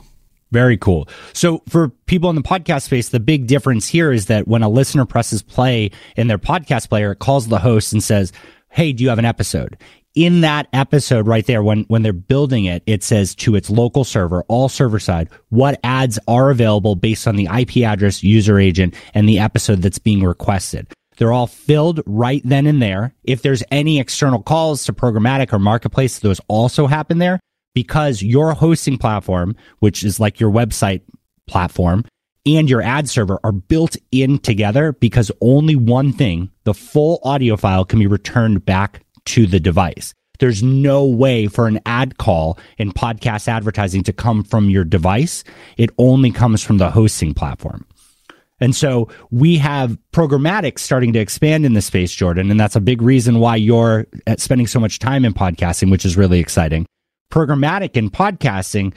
Very 0.53 0.77
cool. 0.77 1.09
So 1.33 1.63
for 1.69 1.91
people 2.07 2.29
in 2.29 2.37
the 2.37 2.43
podcast 2.43 2.83
space, 2.83 3.11
the 3.11 3.21
big 3.21 3.47
difference 3.47 3.87
here 3.87 4.11
is 4.11 4.27
that 4.27 4.49
when 4.49 4.63
a 4.63 4.69
listener 4.69 5.07
presses 5.07 5.43
play 5.43 5.91
in 6.17 6.27
their 6.27 6.39
podcast 6.39 6.89
player, 6.89 7.13
it 7.13 7.21
calls 7.21 7.49
the 7.49 7.59
host 7.59 7.93
and 7.93 8.03
says, 8.03 8.33
Hey, 8.69 8.93
do 8.93 9.03
you 9.03 9.09
have 9.09 9.19
an 9.19 9.25
episode? 9.25 9.77
In 10.15 10.41
that 10.41 10.69
episode 10.73 11.27
right 11.27 11.47
there, 11.47 11.63
when, 11.63 11.85
when 11.85 12.03
they're 12.03 12.13
building 12.13 12.65
it, 12.65 12.83
it 12.87 13.03
says 13.03 13.35
to 13.37 13.55
its 13.55 13.71
local 13.71 14.05
server, 14.05 14.43
all 14.49 14.69
server 14.69 14.99
side, 14.99 15.29
what 15.51 15.79
ads 15.85 16.19
are 16.27 16.51
available 16.51 16.97
based 16.97 17.29
on 17.29 17.37
the 17.37 17.47
IP 17.47 17.79
address, 17.79 18.23
user 18.23 18.59
agent, 18.59 18.95
and 19.15 19.29
the 19.29 19.39
episode 19.39 19.83
that's 19.83 19.99
being 19.99 20.25
requested. 20.25 20.87
They're 21.17 21.33
all 21.33 21.47
filled 21.47 22.01
right 22.07 22.41
then 22.45 22.67
and 22.67 22.81
there. 22.81 23.15
If 23.25 23.43
there's 23.43 23.63
any 23.71 24.01
external 24.01 24.43
calls 24.43 24.85
to 24.85 24.93
programmatic 24.93 25.53
or 25.53 25.59
marketplace, 25.59 26.19
those 26.19 26.41
also 26.49 26.87
happen 26.87 27.19
there 27.19 27.41
because 27.75 28.23
your 28.23 28.55
hosting 28.55 28.99
platform, 28.99 29.55
which 29.81 30.03
is 30.03 30.19
like 30.19 30.41
your 30.41 30.51
website 30.51 31.03
platform, 31.47 32.05
and 32.47 32.71
your 32.71 32.81
ad 32.81 33.09
server 33.09 33.39
are 33.45 33.53
built 33.53 33.97
in 34.11 34.39
together 34.39 34.93
because 34.93 35.31
only 35.41 35.77
one 35.77 36.13
thing, 36.13 36.51
the 36.65 36.75
full 36.75 37.21
audio 37.23 37.57
file 37.57 37.85
can 37.85 37.99
be 37.99 38.07
returned 38.07 38.65
back 38.65 39.03
to 39.27 39.47
the 39.47 39.61
device. 39.61 40.15
There's 40.39 40.63
no 40.63 41.05
way 41.05 41.47
for 41.47 41.69
an 41.69 41.81
ad 41.85 42.17
call 42.17 42.59
in 42.79 42.93
podcast 42.93 43.47
advertising 43.47 44.03
to 44.05 44.13
come 44.13 44.43
from 44.43 44.71
your 44.71 44.85
device. 44.85 45.45
It 45.77 45.91
only 45.99 46.31
comes 46.31 46.63
from 46.63 46.79
the 46.79 46.91
hosting 46.91 47.35
platform. 47.35 47.87
And 48.59 48.75
so 48.77 49.09
we 49.31 49.57
have 49.59 49.99
programmatic 50.13 50.79
starting 50.79 51.13
to 51.15 51.19
expand 51.19 51.65
in 51.65 51.75
the 51.75 51.83
space, 51.83 52.13
Jordan. 52.13 52.51
And 52.51 52.61
that's 52.61 52.77
a 52.77 52.81
big 52.81 53.01
reason 53.03 53.39
why 53.39 53.57
you're 53.57 54.07
uh, 54.27 54.37
spending 54.39 54.67
so 54.67 54.81
much 54.81 54.99
time 54.99 55.25
in 55.25 55.33
podcasting, 55.33 55.91
which 55.91 56.05
is 56.05 56.17
really 56.17 56.41
exciting. 56.41 56.87
Programmatic 57.33 57.97
in 57.97 58.11
podcasting 58.11 58.93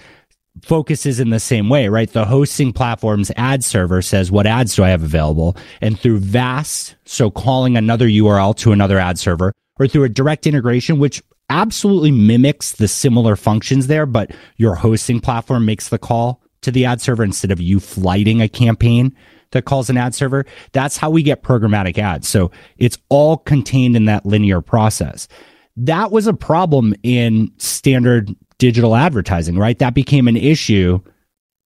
focuses 0.61 1.19
in 1.19 1.29
the 1.29 1.39
same 1.39 1.69
way, 1.69 1.87
right? 1.87 2.11
The 2.11 2.25
hosting 2.25 2.73
platform's 2.73 3.31
ad 3.37 3.63
server 3.63 4.01
says, 4.01 4.31
what 4.31 4.45
ads 4.45 4.75
do 4.75 4.83
I 4.83 4.89
have 4.89 5.03
available? 5.03 5.57
And 5.81 5.99
through 5.99 6.19
VAST, 6.19 6.95
so 7.05 7.31
calling 7.31 7.75
another 7.75 8.07
URL 8.07 8.55
to 8.57 8.71
another 8.71 8.99
ad 8.99 9.17
server, 9.17 9.53
or 9.83 9.87
through 9.87 10.03
a 10.03 10.09
direct 10.09 10.47
integration, 10.47 10.99
which 10.99 11.21
absolutely 11.49 12.11
mimics 12.11 12.71
the 12.73 12.87
similar 12.87 13.35
functions 13.35 13.87
there, 13.87 14.05
but 14.05 14.31
your 14.57 14.75
hosting 14.75 15.19
platform 15.19 15.65
makes 15.65 15.89
the 15.89 15.99
call 15.99 16.41
to 16.61 16.71
the 16.71 16.85
ad 16.85 17.01
server 17.01 17.23
instead 17.23 17.51
of 17.51 17.59
you 17.59 17.79
flighting 17.79 18.41
a 18.41 18.49
campaign 18.49 19.15
that 19.51 19.65
calls 19.65 19.89
an 19.89 19.97
ad 19.97 20.15
server. 20.15 20.45
That's 20.71 20.97
how 20.97 21.09
we 21.09 21.21
get 21.21 21.43
programmatic 21.43 21.97
ads. 21.97 22.27
So 22.27 22.51
it's 22.77 22.97
all 23.09 23.37
contained 23.37 23.95
in 23.95 24.05
that 24.05 24.25
linear 24.25 24.61
process. 24.61 25.27
That 25.75 26.11
was 26.11 26.27
a 26.27 26.33
problem 26.33 26.95
in 27.03 27.51
standard 27.57 28.33
digital 28.57 28.95
advertising, 28.95 29.57
right? 29.57 29.77
That 29.79 29.93
became 29.93 30.27
an 30.27 30.37
issue 30.37 30.99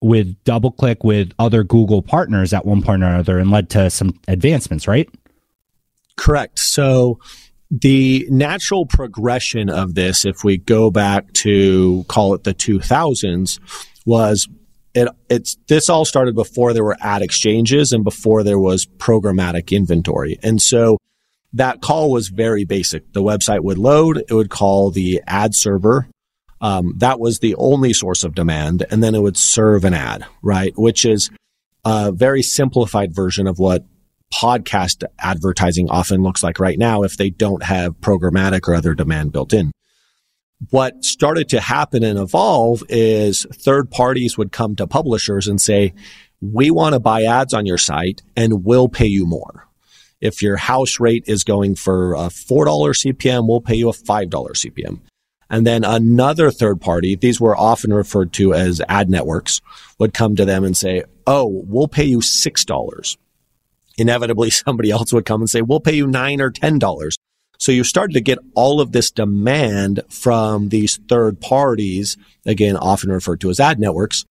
with 0.00 0.42
DoubleClick 0.44 1.04
with 1.04 1.32
other 1.38 1.64
Google 1.64 2.02
partners 2.02 2.52
at 2.52 2.66
one 2.66 2.82
point 2.82 3.02
or 3.02 3.06
another 3.06 3.38
and 3.38 3.50
led 3.50 3.70
to 3.70 3.90
some 3.90 4.18
advancements, 4.28 4.86
right? 4.86 5.08
Correct. 6.16 6.58
So 6.58 7.20
the 7.70 8.26
natural 8.30 8.86
progression 8.86 9.68
of 9.68 9.94
this, 9.94 10.24
if 10.24 10.42
we 10.42 10.58
go 10.58 10.90
back 10.90 11.32
to 11.34 12.04
call 12.08 12.34
it 12.34 12.44
the 12.44 12.54
2000s, 12.54 13.60
was 14.06 14.48
it, 14.94 15.08
it's 15.28 15.56
this 15.68 15.90
all 15.90 16.04
started 16.04 16.34
before 16.34 16.72
there 16.72 16.84
were 16.84 16.96
ad 17.00 17.22
exchanges 17.22 17.92
and 17.92 18.04
before 18.04 18.42
there 18.42 18.58
was 18.58 18.86
programmatic 18.86 19.70
inventory. 19.70 20.38
And 20.42 20.60
so 20.60 20.98
that 21.52 21.80
call 21.80 22.10
was 22.10 22.28
very 22.28 22.64
basic. 22.64 23.12
The 23.12 23.22
website 23.22 23.62
would 23.62 23.78
load, 23.78 24.18
it 24.28 24.32
would 24.32 24.50
call 24.50 24.90
the 24.90 25.22
ad 25.26 25.54
server. 25.54 26.08
Um, 26.60 26.94
that 26.96 27.20
was 27.20 27.38
the 27.38 27.54
only 27.54 27.92
source 27.92 28.24
of 28.24 28.34
demand, 28.34 28.84
and 28.90 29.02
then 29.02 29.14
it 29.14 29.22
would 29.22 29.36
serve 29.36 29.84
an 29.84 29.94
ad, 29.94 30.24
right? 30.42 30.72
Which 30.76 31.04
is 31.04 31.30
a 31.84 32.10
very 32.10 32.42
simplified 32.42 33.14
version 33.14 33.46
of 33.46 33.58
what 33.60 33.84
podcast 34.32 35.04
advertising 35.18 35.88
often 35.90 36.22
looks 36.22 36.42
like 36.42 36.60
right 36.60 36.78
now 36.78 37.02
if 37.02 37.16
they 37.16 37.30
don't 37.30 37.62
have 37.62 38.00
programmatic 38.00 38.68
or 38.68 38.74
other 38.74 38.94
demand 38.94 39.32
built 39.32 39.52
in. 39.52 39.72
What 40.70 41.04
started 41.04 41.48
to 41.50 41.60
happen 41.60 42.02
and 42.02 42.18
evolve 42.18 42.82
is 42.88 43.46
third 43.52 43.90
parties 43.90 44.36
would 44.36 44.52
come 44.52 44.74
to 44.76 44.86
publishers 44.86 45.46
and 45.46 45.60
say, 45.60 45.94
we 46.40 46.70
want 46.70 46.94
to 46.94 47.00
buy 47.00 47.22
ads 47.22 47.54
on 47.54 47.66
your 47.66 47.78
site 47.78 48.22
and 48.36 48.64
we'll 48.64 48.88
pay 48.88 49.06
you 49.06 49.26
more. 49.26 49.68
If 50.20 50.42
your 50.42 50.56
house 50.56 50.98
rate 50.98 51.24
is 51.28 51.44
going 51.44 51.76
for 51.76 52.14
a 52.14 52.28
$4 52.28 52.66
CPM, 52.66 53.46
we'll 53.46 53.60
pay 53.60 53.76
you 53.76 53.88
a 53.88 53.92
$5 53.92 54.28
CPM. 54.28 55.00
And 55.48 55.66
then 55.66 55.84
another 55.84 56.50
third 56.50 56.80
party, 56.80 57.14
these 57.14 57.40
were 57.40 57.56
often 57.56 57.92
referred 57.94 58.32
to 58.34 58.52
as 58.52 58.82
ad 58.88 59.08
networks, 59.08 59.60
would 59.98 60.12
come 60.12 60.36
to 60.36 60.44
them 60.44 60.64
and 60.64 60.76
say, 60.76 61.04
Oh, 61.26 61.46
we'll 61.66 61.88
pay 61.88 62.04
you 62.04 62.18
$6 62.18 63.16
inevitably 63.98 64.50
somebody 64.50 64.90
else 64.90 65.12
would 65.12 65.26
come 65.26 65.42
and 65.42 65.50
say, 65.50 65.62
we'll 65.62 65.80
pay 65.80 65.94
you 65.94 66.06
nine 66.06 66.40
or 66.40 66.50
ten 66.50 66.78
dollars. 66.78 67.16
So 67.58 67.72
you 67.72 67.82
started 67.82 68.14
to 68.14 68.20
get 68.20 68.38
all 68.54 68.80
of 68.80 68.92
this 68.92 69.10
demand 69.10 70.02
from 70.08 70.68
these 70.68 71.00
third 71.08 71.40
parties, 71.40 72.16
again, 72.46 72.76
often 72.76 73.10
referred 73.10 73.40
to 73.40 73.50
as 73.50 73.58
ad 73.58 73.80
networks. 73.80 74.24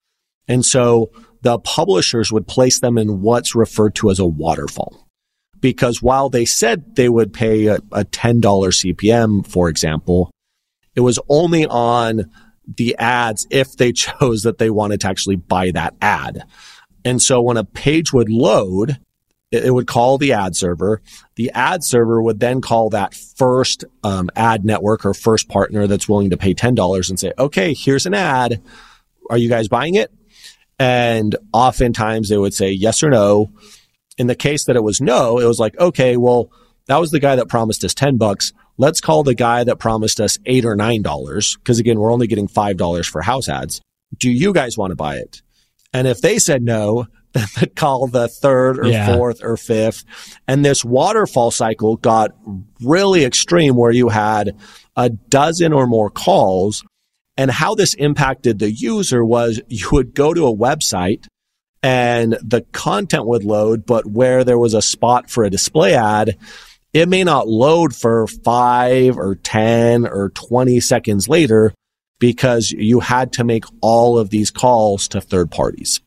And 0.48 0.66
so 0.66 1.12
the 1.42 1.60
publishers 1.60 2.32
would 2.32 2.48
place 2.48 2.80
them 2.80 2.98
in 2.98 3.22
what's 3.22 3.54
referred 3.54 3.96
to 3.96 4.10
as 4.10 4.20
a 4.20 4.26
waterfall. 4.26 5.06
Because 5.60 6.02
while 6.02 6.30
they 6.30 6.46
said 6.46 6.96
they 6.96 7.10
would 7.10 7.34
pay 7.34 7.66
a, 7.66 7.78
a 7.92 8.06
$10 8.06 8.42
CPM, 8.42 9.46
for 9.46 9.68
example, 9.68 10.32
it 10.96 11.02
was 11.02 11.20
only 11.28 11.66
on 11.66 12.32
the 12.78 12.96
ads 12.98 13.46
if 13.50 13.76
they 13.76 13.92
chose 13.94 14.44
that 14.44 14.58
they 14.58 14.70
wanted 14.70 15.02
to 15.02 15.08
actually 15.08 15.36
buy 15.36 15.72
that 15.72 15.96
ad. 16.02 16.44
And 17.04 17.22
so 17.22 17.42
when 17.42 17.58
a 17.58 17.64
page 17.64 18.14
would 18.14 18.30
load, 18.30 19.00
it 19.52 19.74
would 19.74 19.88
call 19.88 20.18
the 20.18 20.34
ad 20.34 20.56
server. 20.56 21.02
The 21.36 21.52
ad 21.52 21.84
server 21.84 22.22
would 22.22 22.40
then 22.40 22.60
call 22.60 22.90
that 22.90 23.14
first 23.14 23.86
um, 24.04 24.30
ad 24.36 24.66
network 24.66 25.06
or 25.06 25.14
first 25.14 25.48
partner 25.48 25.88
that's 25.88 26.10
willing 26.10 26.32
to 26.32 26.38
pay 26.38 26.54
$10 26.54 27.10
and 27.10 27.20
say, 27.20 27.32
okay, 27.40 27.74
here's 27.74 28.06
an 28.06 28.14
ad. 28.14 28.62
Are 29.30 29.38
you 29.38 29.50
guys 29.50 29.68
buying 29.68 29.96
it? 29.96 30.12
And 30.80 31.36
oftentimes 31.54 32.30
they 32.30 32.38
would 32.38 32.54
say 32.54 32.72
yes 32.72 33.02
or 33.04 33.10
no. 33.10 33.52
In 34.18 34.28
the 34.28 34.36
case 34.36 34.66
that 34.66 34.76
it 34.76 34.84
was 34.84 35.00
no, 35.00 35.40
it 35.40 35.46
was 35.46 35.60
like, 35.60 35.78
okay, 35.80 36.18
well, 36.18 36.52
that 36.88 36.98
was 36.98 37.12
the 37.12 37.20
guy 37.20 37.36
that 37.36 37.48
promised 37.48 37.84
us 37.84 37.94
10 37.94 38.18
bucks. 38.18 38.52
Let's 38.78 39.00
call 39.00 39.24
the 39.24 39.36
guy 39.36 39.64
that 39.64 39.80
promised 39.80 40.20
us 40.20 40.38
eight 40.46 40.66
or 40.66 40.76
nine 40.76 41.02
dollars. 41.02 41.58
Cause 41.64 41.80
again, 41.80 42.00
we're 42.00 42.12
only 42.12 42.28
getting 42.28 42.48
$5 42.48 43.06
for 43.06 43.22
house 43.22 43.48
ads. 43.48 43.82
Do 44.18 44.30
you 44.30 44.54
guys 44.54 44.78
want 44.78 44.92
to 44.92 44.96
buy 44.96 45.18
it? 45.18 45.42
And 45.94 46.08
if 46.08 46.22
they 46.22 46.38
said 46.38 46.64
no, 46.64 47.08
then 47.34 47.70
call 47.76 48.08
the 48.08 48.28
third 48.28 48.80
or 48.80 48.88
yeah. 48.88 49.16
fourth 49.16 49.44
or 49.44 49.58
fifth. 49.58 50.04
And 50.48 50.64
this 50.64 50.84
waterfall 50.84 51.52
cycle 51.52 51.98
got 51.98 52.36
really 52.82 53.26
extreme 53.26 53.76
where 53.76 53.92
you 53.92 54.10
had 54.10 54.56
a 54.96 55.10
dozen 55.10 55.74
or 55.74 55.88
more 55.88 56.10
calls. 56.10 56.84
And 57.40 57.52
how 57.52 57.76
this 57.76 57.94
impacted 57.94 58.58
the 58.58 58.72
user 58.72 59.24
was 59.24 59.62
you 59.68 59.90
would 59.92 60.16
go 60.16 60.34
to 60.34 60.48
a 60.48 60.56
website 60.56 61.28
and 61.84 62.36
the 62.42 62.62
content 62.72 63.28
would 63.28 63.44
load, 63.44 63.86
but 63.86 64.08
where 64.08 64.44
there 64.44 64.58
was 64.58 64.74
a 64.74 64.82
spot 64.82 65.30
for 65.30 65.44
a 65.44 65.50
display 65.50 65.94
ad, 65.94 66.38
it 66.94 67.08
may 67.08 67.24
not 67.24 67.48
load 67.48 67.96
for 67.96 68.26
five 68.26 69.18
or 69.18 69.36
10 69.36 70.08
or 70.08 70.30
20 70.30 70.80
seconds 70.80 71.30
later 71.30 71.74
because 72.20 72.72
you 72.72 73.00
had 73.00 73.34
to 73.34 73.44
make 73.44 73.66
all 73.82 74.18
of 74.18 74.32
these 74.32 74.50
calls 74.50 75.08
to 75.10 75.22
third 75.22 75.52
parties. 75.52 76.02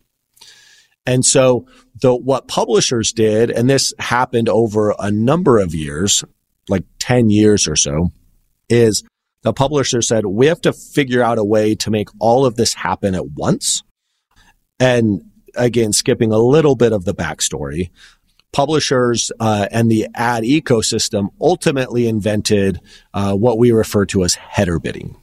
And 1.07 1.25
so 1.25 1.67
the, 2.01 2.15
what 2.15 2.49
publishers 2.49 3.13
did, 3.13 3.51
and 3.51 3.69
this 3.69 3.95
happened 3.99 4.49
over 4.49 4.95
a 4.99 5.11
number 5.11 5.59
of 5.59 5.75
years, 5.75 6.25
like 6.69 6.85
10 6.99 7.31
years 7.31 7.67
or 7.67 7.77
so, 7.77 8.11
is 8.69 9.03
the 9.43 9.53
publisher 9.53 10.03
said, 10.03 10.27
we 10.27 10.47
have 10.47 10.61
to 10.63 10.73
figure 10.73 11.23
out 11.23 11.39
a 11.39 11.45
way 11.45 11.75
to 11.77 11.91
make 11.91 12.09
all 12.19 12.45
of 12.45 12.57
this 12.57 12.75
happen 12.75 13.15
at 13.15 13.31
once. 13.31 13.83
And 14.79 15.23
again, 15.57 15.93
skipping 15.93 16.33
a 16.33 16.39
little 16.39 16.77
bit 16.77 16.93
of 16.93 17.05
the 17.05 17.15
backstory, 17.15 17.91
publishers 18.53 19.31
uh, 19.41 19.67
and 19.71 19.91
the 19.91 20.09
ad 20.15 20.45
ecosystem 20.45 21.29
ultimately 21.41 22.07
invented 22.07 22.81
uh, 23.15 23.35
what 23.35 23.59
we 23.59 23.73
refer 23.73 24.05
to 24.07 24.25
as 24.25 24.35
header 24.35 24.79
bidding. 24.79 25.17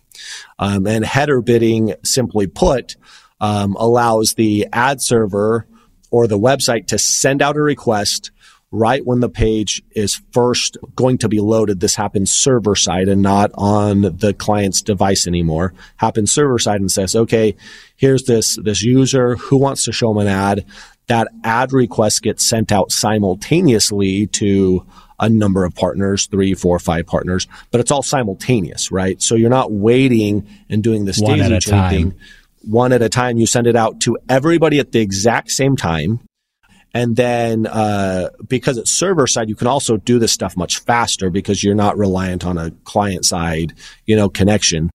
Um, 0.59 0.87
and 0.87 1.05
header 1.05 1.41
bidding, 1.41 1.93
simply 2.03 2.47
put, 2.47 2.95
um, 3.39 3.75
allows 3.75 4.33
the 4.33 4.67
ad 4.73 5.01
server 5.01 5.67
or 6.11 6.27
the 6.27 6.39
website 6.39 6.87
to 6.87 6.97
send 6.97 7.41
out 7.41 7.57
a 7.57 7.61
request 7.61 8.31
right 8.71 9.05
when 9.05 9.21
the 9.21 9.29
page 9.29 9.81
is 9.91 10.21
first 10.31 10.77
going 10.95 11.17
to 11.17 11.29
be 11.29 11.39
loaded. 11.39 11.79
This 11.79 11.95
happens 11.95 12.31
server 12.31 12.75
side 12.75 13.07
and 13.07 13.21
not 13.21 13.51
on 13.53 14.01
the 14.01 14.35
client's 14.37 14.81
device 14.81 15.25
anymore. 15.25 15.73
Happens 15.95 16.31
server 16.31 16.59
side 16.59 16.81
and 16.81 16.91
says, 16.91 17.15
okay, 17.15 17.55
here's 17.95 18.23
this, 18.23 18.57
this 18.61 18.83
user 18.83 19.35
who 19.35 19.57
wants 19.57 19.85
to 19.85 19.91
show 19.91 20.13
them 20.13 20.17
an 20.19 20.27
ad. 20.27 20.65
That 21.07 21.29
ad 21.45 21.71
request 21.71 22.21
gets 22.23 22.47
sent 22.47 22.71
out 22.71 22.91
simultaneously 22.91 24.27
to 24.27 24.85
a 25.19 25.29
number 25.29 25.63
of 25.63 25.73
partners, 25.73 26.27
three, 26.27 26.53
four, 26.53 26.77
five 26.77 27.07
partners, 27.07 27.47
but 27.71 27.79
it's 27.79 27.89
all 27.89 28.03
simultaneous, 28.03 28.91
right? 28.91 29.21
So 29.21 29.35
you're 29.35 29.49
not 29.49 29.71
waiting 29.71 30.47
and 30.69 30.83
doing 30.83 31.05
this 31.05 31.19
One 31.19 31.39
daisy 31.39 31.59
chain 31.59 31.89
thing 31.89 32.19
one 32.67 32.91
at 32.91 33.01
a 33.01 33.09
time. 33.09 33.37
You 33.37 33.45
send 33.45 33.67
it 33.67 33.75
out 33.75 34.01
to 34.01 34.17
everybody 34.29 34.79
at 34.79 34.91
the 34.91 34.99
exact 34.99 35.51
same 35.51 35.75
time. 35.75 36.19
And 36.93 37.15
then, 37.15 37.67
uh, 37.67 38.29
because 38.47 38.77
it's 38.77 38.91
server 38.91 39.27
side, 39.27 39.49
you 39.49 39.55
can 39.55 39.67
also 39.67 39.97
do 39.97 40.19
this 40.19 40.31
stuff 40.31 40.57
much 40.57 40.79
faster 40.79 41.29
because 41.29 41.63
you're 41.63 41.75
not 41.75 41.97
reliant 41.97 42.45
on 42.45 42.57
a 42.57 42.71
client 42.85 43.25
side, 43.25 43.73
you 44.05 44.15
know, 44.15 44.29
connection. 44.29 44.89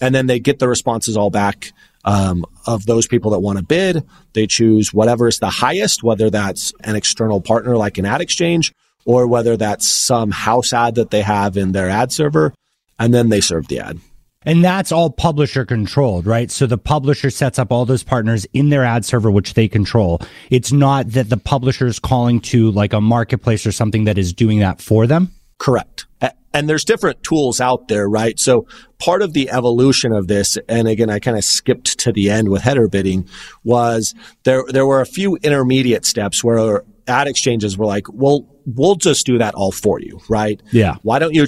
And 0.00 0.14
then 0.14 0.26
they 0.26 0.40
get 0.40 0.58
the 0.58 0.68
responses 0.68 1.16
all 1.16 1.30
back 1.30 1.72
um, 2.04 2.44
of 2.66 2.86
those 2.86 3.06
people 3.06 3.32
that 3.32 3.40
want 3.40 3.58
to 3.58 3.64
bid. 3.64 4.04
They 4.32 4.46
choose 4.46 4.92
whatever 4.92 5.28
is 5.28 5.38
the 5.38 5.50
highest, 5.50 6.02
whether 6.02 6.30
that's 6.30 6.72
an 6.80 6.96
external 6.96 7.40
partner 7.40 7.76
like 7.76 7.98
an 7.98 8.06
ad 8.06 8.20
exchange 8.20 8.72
or 9.04 9.26
whether 9.26 9.56
that's 9.56 9.86
some 9.88 10.30
house 10.30 10.72
ad 10.72 10.94
that 10.94 11.10
they 11.10 11.22
have 11.22 11.56
in 11.56 11.72
their 11.72 11.90
ad 11.90 12.12
server. 12.12 12.54
And 12.98 13.12
then 13.12 13.28
they 13.28 13.40
serve 13.40 13.68
the 13.68 13.80
ad. 13.80 13.98
And 14.46 14.64
that's 14.64 14.92
all 14.92 15.10
publisher 15.10 15.64
controlled, 15.64 16.26
right? 16.26 16.50
So 16.50 16.66
the 16.66 16.78
publisher 16.78 17.30
sets 17.30 17.58
up 17.58 17.72
all 17.72 17.84
those 17.84 18.02
partners 18.02 18.46
in 18.52 18.68
their 18.68 18.84
ad 18.84 19.04
server, 19.04 19.30
which 19.30 19.54
they 19.54 19.68
control. 19.68 20.20
It's 20.50 20.72
not 20.72 21.10
that 21.10 21.30
the 21.30 21.36
publisher 21.36 21.86
is 21.86 21.98
calling 21.98 22.40
to 22.42 22.70
like 22.70 22.92
a 22.92 23.00
marketplace 23.00 23.66
or 23.66 23.72
something 23.72 24.04
that 24.04 24.18
is 24.18 24.32
doing 24.32 24.58
that 24.60 24.80
for 24.80 25.06
them. 25.06 25.32
Correct. 25.58 26.06
and 26.52 26.68
there's 26.68 26.84
different 26.84 27.22
tools 27.22 27.60
out 27.60 27.88
there, 27.88 28.08
right? 28.08 28.38
So 28.38 28.66
part 28.98 29.22
of 29.22 29.32
the 29.32 29.50
evolution 29.50 30.12
of 30.12 30.28
this, 30.28 30.56
and 30.68 30.88
again, 30.88 31.10
I 31.10 31.18
kind 31.18 31.36
of 31.36 31.44
skipped 31.44 31.98
to 32.00 32.12
the 32.12 32.30
end 32.30 32.48
with 32.48 32.62
header 32.62 32.88
bidding 32.88 33.28
was 33.64 34.14
there, 34.44 34.64
there 34.68 34.86
were 34.86 35.00
a 35.00 35.06
few 35.06 35.36
intermediate 35.42 36.04
steps 36.04 36.44
where 36.44 36.84
ad 37.06 37.28
exchanges 37.28 37.76
were 37.78 37.86
like, 37.86 38.06
well, 38.12 38.46
we'll 38.66 38.96
just 38.96 39.26
do 39.26 39.38
that 39.38 39.54
all 39.54 39.72
for 39.72 40.00
you, 40.00 40.20
right? 40.28 40.62
Yeah. 40.70 40.96
Why 41.02 41.18
don't 41.18 41.34
you, 41.34 41.46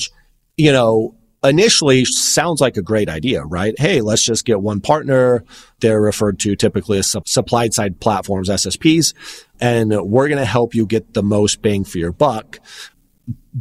you 0.56 0.72
know, 0.72 1.15
initially 1.42 2.04
sounds 2.04 2.60
like 2.60 2.76
a 2.76 2.82
great 2.82 3.08
idea, 3.08 3.44
right? 3.44 3.74
Hey, 3.78 4.00
let's 4.00 4.22
just 4.22 4.44
get 4.44 4.60
one 4.60 4.80
partner. 4.80 5.44
They're 5.80 6.00
referred 6.00 6.38
to 6.40 6.56
typically 6.56 6.98
as 6.98 7.14
supply 7.26 7.68
side 7.68 8.00
platforms, 8.00 8.48
SSPs, 8.48 9.14
and 9.60 9.90
we're 10.02 10.28
going 10.28 10.38
to 10.38 10.44
help 10.44 10.74
you 10.74 10.86
get 10.86 11.14
the 11.14 11.22
most 11.22 11.62
bang 11.62 11.84
for 11.84 11.98
your 11.98 12.12
buck 12.12 12.58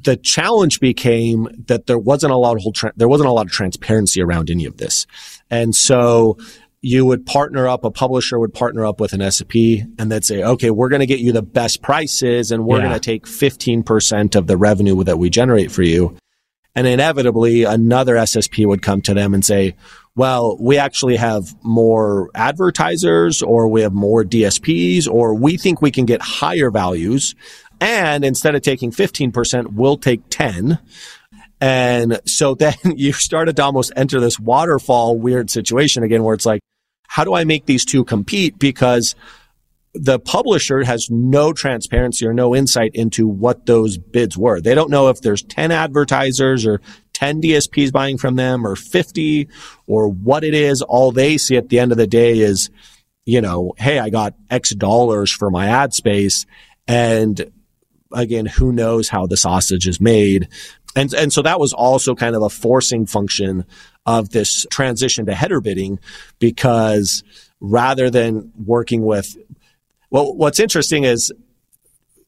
the 0.04 0.18
challenge 0.18 0.80
became 0.80 1.48
that 1.68 1.88
there 1.88 1.98
wasn't 1.98 2.32
a 2.32 2.38
lot 2.38 2.58
of 2.58 2.74
tra- 2.74 2.94
there 2.96 3.08
wasn't 3.08 3.28
a 3.28 3.32
lot 3.32 3.46
of 3.46 3.52
transparency 3.52 4.22
around 4.22 4.52
any 4.52 4.66
of 4.66 4.78
this, 4.78 5.08
and 5.50 5.74
so 5.74 6.38
you 6.86 7.04
would 7.04 7.26
partner 7.26 7.68
up 7.68 7.84
a 7.84 7.90
publisher 7.90 8.40
would 8.40 8.54
partner 8.54 8.86
up 8.86 9.00
with 9.00 9.12
an 9.14 9.20
SSP 9.20 9.92
and 9.98 10.12
they'd 10.12 10.24
say, 10.24 10.44
okay, 10.44 10.70
we're 10.70 10.90
going 10.90 11.00
to 11.00 11.08
get 11.08 11.20
you 11.20 11.32
the 11.32 11.42
best 11.42 11.82
prices 11.82 12.52
and 12.52 12.64
we're 12.64 12.78
yeah. 12.78 12.90
going 12.90 12.94
to 12.94 13.00
take 13.00 13.26
15% 13.26 14.36
of 14.36 14.46
the 14.46 14.56
revenue 14.56 15.04
that 15.04 15.18
we 15.18 15.32
generate 15.32 15.72
for 15.72 15.82
you. 15.82 16.16
And 16.76 16.88
inevitably 16.88 17.64
another 17.64 18.16
SSP 18.16 18.66
would 18.66 18.82
come 18.82 19.02
to 19.04 19.14
them 19.14 19.34
and 19.34 19.46
say, 19.46 19.76
well, 20.16 20.58
we 20.60 20.78
actually 20.78 21.16
have 21.16 21.56
more 21.64 22.30
advertisers 22.36 23.42
or 23.42 23.68
we 23.68 23.82
have 23.82 23.94
more 23.94 24.24
DSPs 24.24 25.08
or 25.08 25.34
we 25.34 25.58
think 25.58 25.82
we 25.82 25.92
can 25.92 26.06
get 26.06 26.22
higher 26.22 26.70
values 26.72 27.36
and 27.82 28.24
instead 28.24 28.56
of 28.56 28.62
taking 28.62 28.92
15%, 28.92 29.74
we'll 29.74 29.98
take 29.98 30.22
10. 30.30 30.80
And 31.62 32.20
so 32.26 32.56
then 32.56 32.76
you 32.84 33.14
started 33.14 33.56
to 33.58 33.64
almost 33.64 33.92
enter 33.96 34.20
this 34.20 34.40
waterfall 34.40 35.18
weird 35.18 35.50
situation 35.50 36.04
again, 36.04 36.24
where 36.24 36.36
it's 36.36 36.46
like, 36.46 36.62
how 37.08 37.24
do 37.24 37.34
I 37.34 37.44
make 37.44 37.66
these 37.66 37.86
two 37.86 38.04
compete? 38.04 38.60
Because 38.60 39.16
the 39.96 40.20
publisher 40.20 40.84
has 40.84 41.10
no 41.10 41.54
transparency 41.54 42.26
or 42.26 42.34
no 42.34 42.56
insight 42.56 42.92
into 42.94 43.28
what 43.28 43.66
those 43.66 43.98
bids 43.98 44.38
were. 44.38 44.60
They 44.60 44.76
don't 44.76 44.92
know 44.92 45.08
if 45.08 45.22
there's 45.22 45.44
10 45.44 45.72
advertisers 45.72 46.66
or 46.66 46.82
10 47.14 47.42
DSPs 47.42 47.92
buying 47.92 48.18
from 48.18 48.36
them 48.36 48.68
or 48.68 48.76
50 48.76 49.48
or 49.88 50.10
what 50.10 50.44
it 50.44 50.54
is. 50.54 50.82
All 50.82 51.12
they 51.12 51.38
see 51.38 51.56
at 51.56 51.70
the 51.70 51.80
end 51.80 51.92
of 51.92 51.98
the 51.98 52.08
day 52.08 52.40
is, 52.40 52.70
you 53.26 53.40
know, 53.42 53.74
hey, 53.78 54.00
I 54.00 54.10
got 54.10 54.36
X 54.50 54.76
dollars 54.76 55.32
for 55.32 55.50
my 55.50 55.68
ad 55.68 55.94
space. 55.94 56.46
And 56.88 57.52
again, 58.12 58.46
who 58.46 58.72
knows 58.72 59.08
how 59.08 59.26
the 59.26 59.38
sausage 59.38 59.88
is 59.88 60.02
made. 60.02 60.50
And, 60.96 61.14
and 61.14 61.32
so 61.32 61.42
that 61.42 61.60
was 61.60 61.74
also 61.74 62.16
kind 62.16 62.36
of 62.36 62.44
a 62.44 62.50
forcing 62.50 63.06
function 63.06 63.66
of 64.06 64.30
this 64.30 64.66
transition 64.70 65.26
to 65.26 65.34
header 65.34 65.62
bidding 65.62 66.00
because 66.40 67.24
rather 67.60 68.10
than 68.10 68.52
working 68.58 69.04
with, 69.04 69.36
well, 70.10 70.36
what's 70.36 70.60
interesting 70.60 71.04
is 71.04 71.32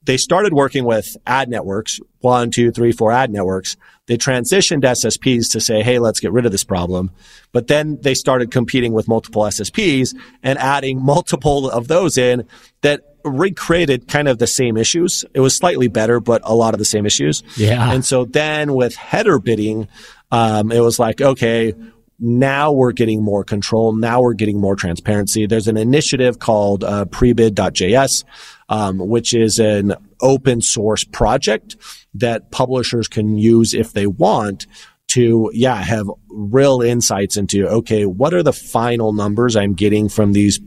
they 0.07 0.17
started 0.17 0.53
working 0.53 0.85
with 0.85 1.17
ad 1.27 1.49
networks, 1.49 1.99
one, 2.19 2.49
two, 2.49 2.71
three, 2.71 2.91
four 2.91 3.11
ad 3.11 3.29
networks. 3.29 3.75
They 4.07 4.17
transitioned 4.17 4.83
SSPs 4.83 5.51
to 5.51 5.59
say, 5.59 5.83
Hey, 5.83 5.99
let's 5.99 6.19
get 6.19 6.31
rid 6.31 6.45
of 6.45 6.51
this 6.51 6.63
problem. 6.63 7.11
But 7.51 7.67
then 7.67 7.99
they 8.01 8.13
started 8.13 8.49
competing 8.49 8.93
with 8.93 9.07
multiple 9.07 9.43
SSPs 9.43 10.15
and 10.41 10.57
adding 10.57 11.03
multiple 11.03 11.69
of 11.69 11.89
those 11.89 12.17
in 12.17 12.45
that 12.81 13.01
recreated 13.25 14.07
kind 14.07 14.29
of 14.29 14.37
the 14.37 14.47
same 14.47 14.77
issues. 14.77 15.25
It 15.33 15.41
was 15.41 15.55
slightly 15.55 15.89
better, 15.89 16.21
but 16.21 16.41
a 16.45 16.55
lot 16.55 16.73
of 16.73 16.79
the 16.79 16.85
same 16.85 17.05
issues. 17.05 17.43
Yeah. 17.57 17.91
And 17.91 18.05
so 18.05 18.23
then 18.23 18.73
with 18.73 18.95
header 18.95 19.39
bidding, 19.39 19.89
um, 20.31 20.71
it 20.71 20.79
was 20.79 20.99
like, 20.99 21.21
okay, 21.21 21.73
now 22.19 22.71
we're 22.71 22.91
getting 22.91 23.23
more 23.23 23.43
control. 23.43 23.95
Now 23.95 24.21
we're 24.21 24.33
getting 24.33 24.59
more 24.59 24.75
transparency. 24.75 25.45
There's 25.45 25.67
an 25.67 25.77
initiative 25.77 26.39
called 26.39 26.83
uh, 26.83 27.05
prebid.js, 27.05 28.23
um, 28.69 28.97
which 28.99 29.33
is 29.33 29.59
an 29.59 29.93
open 30.21 30.61
source 30.61 31.03
project 31.03 31.75
that 32.15 32.51
publishers 32.51 33.07
can 33.07 33.37
use 33.37 33.73
if 33.73 33.93
they 33.93 34.07
want 34.07 34.65
to, 35.09 35.51
yeah, 35.53 35.75
have 35.75 36.09
real 36.29 36.81
insights 36.81 37.37
into, 37.37 37.67
okay, 37.67 38.05
what 38.05 38.33
are 38.33 38.43
the 38.43 38.53
final 38.53 39.13
numbers 39.13 39.55
I'm 39.55 39.73
getting 39.73 40.09
from 40.09 40.33
these 40.33 40.59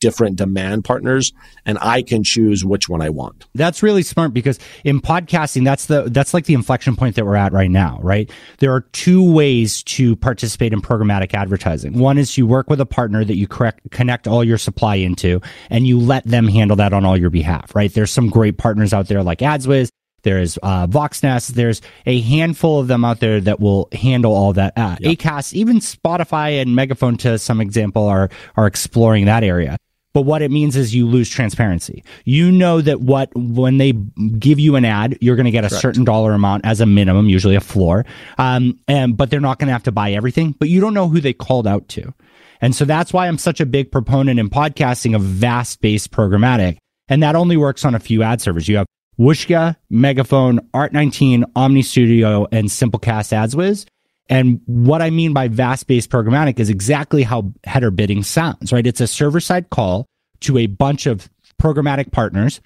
different 0.00 0.36
demand 0.36 0.84
partners 0.84 1.32
and 1.64 1.78
I 1.80 2.02
can 2.02 2.22
choose 2.22 2.64
which 2.64 2.88
one 2.88 3.02
I 3.02 3.10
want. 3.10 3.46
That's 3.54 3.82
really 3.82 4.02
smart 4.02 4.32
because 4.32 4.58
in 4.84 5.00
podcasting 5.00 5.64
that's 5.64 5.86
the 5.86 6.04
that's 6.04 6.34
like 6.34 6.46
the 6.46 6.54
inflection 6.54 6.96
point 6.96 7.16
that 7.16 7.24
we're 7.24 7.36
at 7.36 7.52
right 7.52 7.70
now, 7.70 7.98
right? 8.02 8.30
There 8.58 8.72
are 8.72 8.82
two 8.92 9.32
ways 9.32 9.82
to 9.84 10.16
participate 10.16 10.72
in 10.72 10.80
programmatic 10.80 11.34
advertising. 11.34 11.98
One 11.98 12.18
is 12.18 12.36
you 12.36 12.46
work 12.46 12.70
with 12.70 12.80
a 12.80 12.86
partner 12.86 13.24
that 13.24 13.36
you 13.36 13.46
correct, 13.46 13.90
connect 13.90 14.26
all 14.26 14.44
your 14.44 14.58
supply 14.58 14.96
into 14.96 15.40
and 15.70 15.86
you 15.86 15.98
let 15.98 16.24
them 16.24 16.48
handle 16.48 16.76
that 16.76 16.92
on 16.92 17.04
all 17.04 17.16
your 17.16 17.30
behalf, 17.30 17.74
right? 17.74 17.92
There's 17.92 18.10
some 18.10 18.28
great 18.28 18.58
partners 18.58 18.92
out 18.92 19.08
there 19.08 19.22
like 19.22 19.38
AdsWizz 19.38 19.90
there's 20.26 20.58
uh, 20.60 20.88
Voxnest. 20.88 21.50
There's 21.50 21.80
a 22.04 22.20
handful 22.20 22.80
of 22.80 22.88
them 22.88 23.04
out 23.04 23.20
there 23.20 23.40
that 23.42 23.60
will 23.60 23.88
handle 23.92 24.34
all 24.34 24.52
that. 24.54 24.72
Uh, 24.76 24.96
yep. 24.98 25.18
Acast, 25.18 25.52
even 25.52 25.78
Spotify 25.78 26.60
and 26.60 26.74
Megaphone, 26.74 27.16
to 27.18 27.38
some 27.38 27.60
example, 27.60 28.06
are 28.06 28.28
are 28.56 28.66
exploring 28.66 29.26
that 29.26 29.44
area. 29.44 29.76
But 30.16 30.22
what 30.22 30.40
it 30.40 30.50
means 30.50 30.76
is 30.76 30.94
you 30.94 31.06
lose 31.06 31.28
transparency. 31.28 32.02
You 32.24 32.50
know 32.50 32.80
that 32.80 33.02
what, 33.02 33.28
when 33.36 33.76
they 33.76 33.92
give 33.92 34.58
you 34.58 34.74
an 34.76 34.86
ad, 34.86 35.18
you're 35.20 35.36
going 35.36 35.44
to 35.44 35.50
get 35.50 35.66
a 35.66 35.68
Correct. 35.68 35.82
certain 35.82 36.04
dollar 36.04 36.32
amount 36.32 36.64
as 36.64 36.80
a 36.80 36.86
minimum, 36.86 37.28
usually 37.28 37.54
a 37.54 37.60
floor. 37.60 38.06
Um, 38.38 38.78
and, 38.88 39.14
but 39.14 39.28
they're 39.28 39.40
not 39.40 39.58
going 39.58 39.66
to 39.66 39.74
have 39.74 39.82
to 39.82 39.92
buy 39.92 40.12
everything, 40.12 40.52
but 40.52 40.70
you 40.70 40.80
don't 40.80 40.94
know 40.94 41.06
who 41.06 41.20
they 41.20 41.34
called 41.34 41.66
out 41.66 41.86
to. 41.88 42.14
And 42.62 42.74
so 42.74 42.86
that's 42.86 43.12
why 43.12 43.28
I'm 43.28 43.36
such 43.36 43.60
a 43.60 43.66
big 43.66 43.92
proponent 43.92 44.40
in 44.40 44.48
podcasting 44.48 45.14
of 45.14 45.20
VAST 45.20 45.82
based 45.82 46.12
programmatic. 46.12 46.78
And 47.08 47.22
that 47.22 47.36
only 47.36 47.58
works 47.58 47.84
on 47.84 47.94
a 47.94 48.00
few 48.00 48.22
ad 48.22 48.40
servers. 48.40 48.68
You 48.68 48.78
have 48.78 48.86
Whooshkaa, 49.18 49.76
Megaphone, 49.90 50.60
Art19, 50.72 51.44
Omny 51.52 51.84
Studio, 51.84 52.46
and 52.50 52.68
Simplecast 52.68 53.34
AdsWizz. 53.36 53.84
And 54.28 54.60
what 54.66 55.02
I 55.02 55.10
mean 55.10 55.32
by 55.32 55.48
VAST 55.48 55.86
based 55.86 56.10
programmatic 56.10 56.58
is 56.58 56.68
exactly 56.68 57.22
how 57.22 57.52
header 57.64 57.90
bidding 57.90 58.22
sounds, 58.22 58.72
right? 58.72 58.86
It's 58.86 59.00
a 59.00 59.06
server 59.06 59.40
side 59.40 59.70
call 59.70 60.06
to 60.40 60.58
a 60.58 60.66
bunch 60.66 61.06
of 61.06 61.28
programmatic 61.60 62.12
partners, 62.12 62.60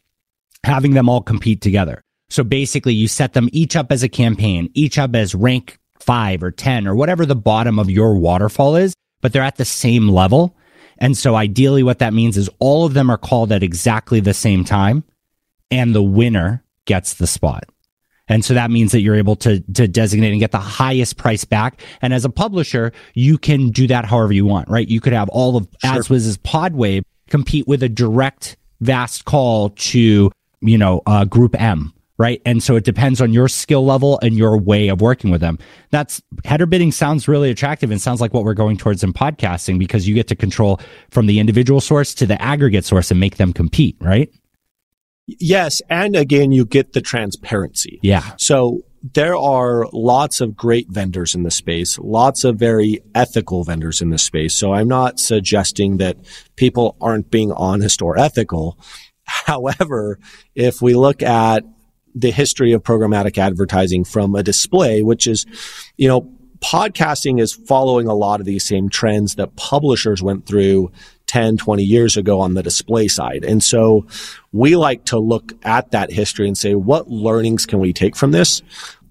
having 0.64 0.94
them 0.94 1.09
all 1.09 1.20
compete 1.20 1.61
together. 1.61 2.03
So 2.31 2.44
basically 2.44 2.94
you 2.94 3.09
set 3.09 3.33
them 3.35 3.49
each 3.53 3.77
up 3.77 3.92
as 3.92 4.03
a 4.03 4.09
campaign, 4.09 4.70
each 4.75 4.99
up 4.99 5.14
as 5.14 5.35
rank 5.35 5.79
five 5.99 6.42
or 6.42 6.51
10 6.51 6.87
or 6.87 6.94
whatever 6.94 7.27
the 7.27 7.37
bottom 7.37 7.79
of 7.79 7.90
your 7.90 8.16
waterfall 8.16 8.77
is, 8.77 8.94
but 9.20 9.33
they're 9.33 9.42
at 9.42 9.57
the 9.57 9.64
same 9.64 10.09
level. 10.09 10.57
And 10.99 11.16
so 11.16 11.35
ideally 11.35 11.83
what 11.83 11.99
that 11.99 12.14
means 12.14 12.37
is 12.37 12.49
all 12.59 12.87
of 12.87 12.94
them 12.94 13.11
are 13.11 13.18
called 13.18 13.53
at 13.53 13.62
exactly 13.62 14.20
the 14.20 14.35
same 14.35 14.64
time 14.64 15.05
and 15.70 15.94
the 15.94 16.03
winner 16.03 16.64
gets 16.87 17.14
the 17.14 17.27
spot. 17.27 17.64
And 18.30 18.44
so 18.44 18.54
that 18.54 18.70
means 18.70 18.92
that 18.92 19.00
you're 19.00 19.16
able 19.16 19.34
to, 19.36 19.60
to 19.74 19.88
designate 19.88 20.30
and 20.30 20.38
get 20.38 20.52
the 20.52 20.58
highest 20.58 21.16
price 21.16 21.44
back. 21.44 21.82
And 22.00 22.14
as 22.14 22.24
a 22.24 22.30
publisher, 22.30 22.92
you 23.14 23.36
can 23.36 23.70
do 23.70 23.88
that 23.88 24.04
however 24.04 24.32
you 24.32 24.46
want, 24.46 24.70
right? 24.70 24.88
You 24.88 25.00
could 25.00 25.12
have 25.12 25.28
all 25.30 25.56
of 25.56 25.68
sure. 25.84 25.90
AdsWizz's 25.90 26.38
Podwave 26.38 27.02
compete 27.28 27.66
with 27.66 27.82
a 27.82 27.88
direct 27.88 28.56
vast 28.80 29.24
call 29.24 29.70
to, 29.70 30.30
you 30.60 30.78
know, 30.78 31.02
uh, 31.06 31.24
group 31.24 31.60
M, 31.60 31.92
right? 32.18 32.40
And 32.46 32.62
so 32.62 32.76
it 32.76 32.84
depends 32.84 33.20
on 33.20 33.32
your 33.32 33.48
skill 33.48 33.84
level 33.84 34.20
and 34.22 34.38
your 34.38 34.56
way 34.56 34.88
of 34.88 35.00
working 35.00 35.32
with 35.32 35.40
them. 35.40 35.58
That's 35.90 36.22
header 36.44 36.66
bidding 36.66 36.92
sounds 36.92 37.26
really 37.26 37.50
attractive 37.50 37.90
and 37.90 38.00
sounds 38.00 38.20
like 38.20 38.32
what 38.32 38.44
we're 38.44 38.54
going 38.54 38.76
towards 38.76 39.02
in 39.02 39.12
podcasting 39.12 39.76
because 39.76 40.06
you 40.06 40.14
get 40.14 40.28
to 40.28 40.36
control 40.36 40.78
from 41.10 41.26
the 41.26 41.40
individual 41.40 41.80
source 41.80 42.14
to 42.14 42.26
the 42.26 42.40
aggregate 42.40 42.84
source 42.84 43.10
and 43.10 43.18
make 43.18 43.38
them 43.38 43.52
compete, 43.52 43.96
right? 44.00 44.32
Yes. 45.38 45.82
And 45.88 46.16
again, 46.16 46.52
you 46.52 46.64
get 46.64 46.92
the 46.92 47.00
transparency. 47.00 48.00
Yeah. 48.02 48.34
So 48.36 48.82
there 49.02 49.36
are 49.36 49.88
lots 49.92 50.40
of 50.40 50.56
great 50.56 50.88
vendors 50.88 51.34
in 51.34 51.42
the 51.42 51.50
space, 51.50 51.98
lots 51.98 52.44
of 52.44 52.56
very 52.56 53.00
ethical 53.14 53.64
vendors 53.64 54.02
in 54.02 54.10
the 54.10 54.18
space. 54.18 54.54
So 54.54 54.72
I'm 54.72 54.88
not 54.88 55.18
suggesting 55.18 55.96
that 55.98 56.18
people 56.56 56.96
aren't 57.00 57.30
being 57.30 57.52
honest 57.52 58.02
or 58.02 58.18
ethical. 58.18 58.78
However, 59.24 60.18
if 60.54 60.82
we 60.82 60.94
look 60.94 61.22
at 61.22 61.64
the 62.14 62.30
history 62.30 62.72
of 62.72 62.82
programmatic 62.82 63.38
advertising 63.38 64.04
from 64.04 64.34
a 64.34 64.42
display, 64.42 65.02
which 65.02 65.26
is, 65.26 65.46
you 65.96 66.08
know, 66.08 66.30
podcasting 66.60 67.40
is 67.40 67.52
following 67.52 68.06
a 68.06 68.14
lot 68.14 68.40
of 68.40 68.46
these 68.46 68.64
same 68.64 68.88
trends 68.88 69.36
that 69.36 69.56
publishers 69.56 70.22
went 70.22 70.46
through 70.46 70.90
10, 71.30 71.58
20 71.58 71.84
years 71.84 72.16
ago 72.16 72.40
on 72.40 72.54
the 72.54 72.62
display 72.62 73.06
side. 73.06 73.44
And 73.44 73.62
so 73.62 74.04
we 74.50 74.74
like 74.74 75.04
to 75.06 75.18
look 75.20 75.52
at 75.62 75.92
that 75.92 76.10
history 76.10 76.48
and 76.48 76.58
say, 76.58 76.74
what 76.74 77.08
learnings 77.08 77.66
can 77.66 77.78
we 77.78 77.92
take 77.92 78.16
from 78.16 78.32
this? 78.32 78.62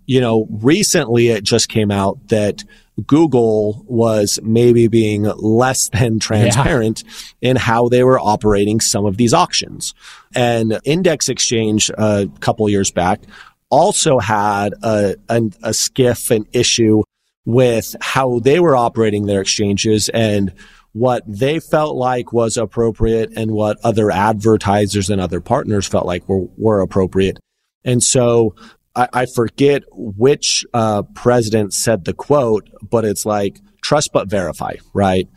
You 0.06 0.20
know, 0.20 0.46
recently 0.50 1.30
it 1.30 1.46
just 1.46 1.70
came 1.70 1.92
out 1.92 2.28
that 2.28 2.66
Google 3.08 3.86
was 3.88 4.38
maybe 4.44 4.90
being 4.90 5.24
less 5.24 5.88
than 5.94 6.20
transparent 6.20 7.04
yeah. 7.40 7.52
in 7.52 7.56
how 7.56 7.88
they 7.88 8.04
were 8.04 8.20
operating 8.20 8.82
some 8.82 9.06
of 9.06 9.16
these 9.16 9.34
auctions. 9.34 9.94
And 10.36 10.78
Index 10.84 11.30
Exchange 11.30 11.90
a 11.98 12.28
couple 12.42 12.68
years 12.68 12.92
back 12.92 13.22
also 13.70 14.20
had 14.20 14.74
a, 14.84 15.16
a, 15.30 15.42
a 15.64 15.74
skiff, 15.74 16.32
an 16.32 16.48
issue 16.52 17.04
with 17.46 17.96
how 18.02 18.40
they 18.40 18.60
were 18.60 18.76
operating 18.76 19.26
their 19.26 19.40
exchanges 19.40 20.10
and 20.10 20.54
what 20.94 21.24
they 21.28 21.60
felt 21.60 21.96
like 21.96 22.34
was 22.34 22.58
appropriate 22.58 23.32
and 23.36 23.52
what 23.52 23.78
other 23.84 24.12
advertisers 24.12 25.10
and 25.10 25.22
other 25.22 25.40
partners 25.40 25.88
felt 25.88 26.06
like 26.06 26.28
were, 26.28 26.48
were 26.58 26.82
appropriate. 26.82 27.40
And 27.84 28.04
so 28.04 28.56
I, 28.96 29.08
I 29.14 29.26
forget 29.26 29.84
which 29.92 30.66
uh, 30.74 31.04
president 31.14 31.74
said 31.74 32.06
the 32.06 32.14
quote, 32.14 32.70
but 32.82 33.06
it's 33.06 33.26
like 33.26 33.60
trust 33.82 34.12
but 34.14 34.30
verify, 34.30 34.76
right? 34.94 35.28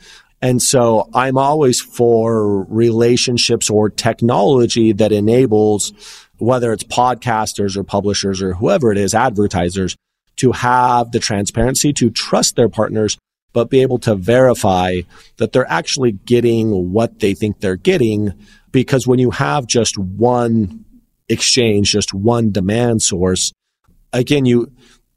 And 0.41 0.61
so 0.61 1.09
I'm 1.15 1.39
always 1.39 1.81
for 1.81 2.65
relationships 2.65 3.71
or 3.71 3.89
technology 3.89 4.93
that 4.93 5.13
enables 5.13 5.93
whether 6.39 6.73
it's 6.73 6.83
podcasters 6.83 7.77
or 7.77 7.85
publishers 7.85 8.43
or 8.43 8.55
whoever 8.55 8.91
it 8.91 8.99
is, 8.99 9.15
advertisers, 9.15 9.97
to 10.37 10.51
have 10.51 11.13
the 11.13 11.21
transparency 11.21 11.93
to 11.93 12.11
trust 12.11 12.57
their 12.57 12.69
partners, 12.69 13.17
but 13.53 13.71
be 13.71 13.83
able 13.83 13.99
to 13.99 14.15
verify 14.15 15.01
that 15.37 15.53
they're 15.53 15.71
actually 15.71 16.13
getting 16.13 16.93
what 16.93 17.19
they 17.21 17.35
think 17.35 17.61
they're 17.61 17.77
getting. 17.77 18.33
Because 18.71 19.07
when 19.07 19.19
you 19.19 19.31
have 19.31 19.67
just 19.67 19.99
one 19.99 20.85
exchange, 21.29 21.91
just 21.91 22.15
one 22.15 22.51
demand 22.51 23.03
source, 23.03 23.53
again, 24.13 24.47
you, 24.47 24.73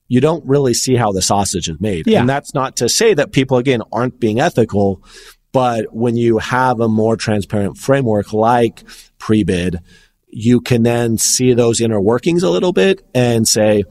you 0.07 0.21
don't 0.21 0.45
really 0.45 0.73
see 0.73 0.95
how 0.95 1.11
the 1.11 1.21
sausage 1.21 1.69
is 1.69 1.79
made. 1.79 2.07
Yeah. 2.07 2.19
And 2.19 2.29
that's 2.29 2.53
not 2.53 2.77
to 2.77 2.89
say 2.89 3.13
that 3.13 3.31
people, 3.31 3.57
again, 3.57 3.81
aren't 3.91 4.19
being 4.19 4.39
ethical. 4.39 5.03
But 5.51 5.95
when 5.95 6.17
you 6.17 6.37
have 6.39 6.81
a 6.81 6.89
more 6.89 7.15
transparent 7.15 7.77
framework 7.77 8.33
like 8.33 8.83
pre-bid, 9.19 9.79
you 10.27 10.59
can 10.59 10.83
then 10.83 11.17
see 11.17 11.53
those 11.53 11.79
inner 11.79 12.01
workings 12.01 12.43
a 12.43 12.49
little 12.49 12.73
bit 12.73 13.07
and 13.15 13.47
say, 13.47 13.85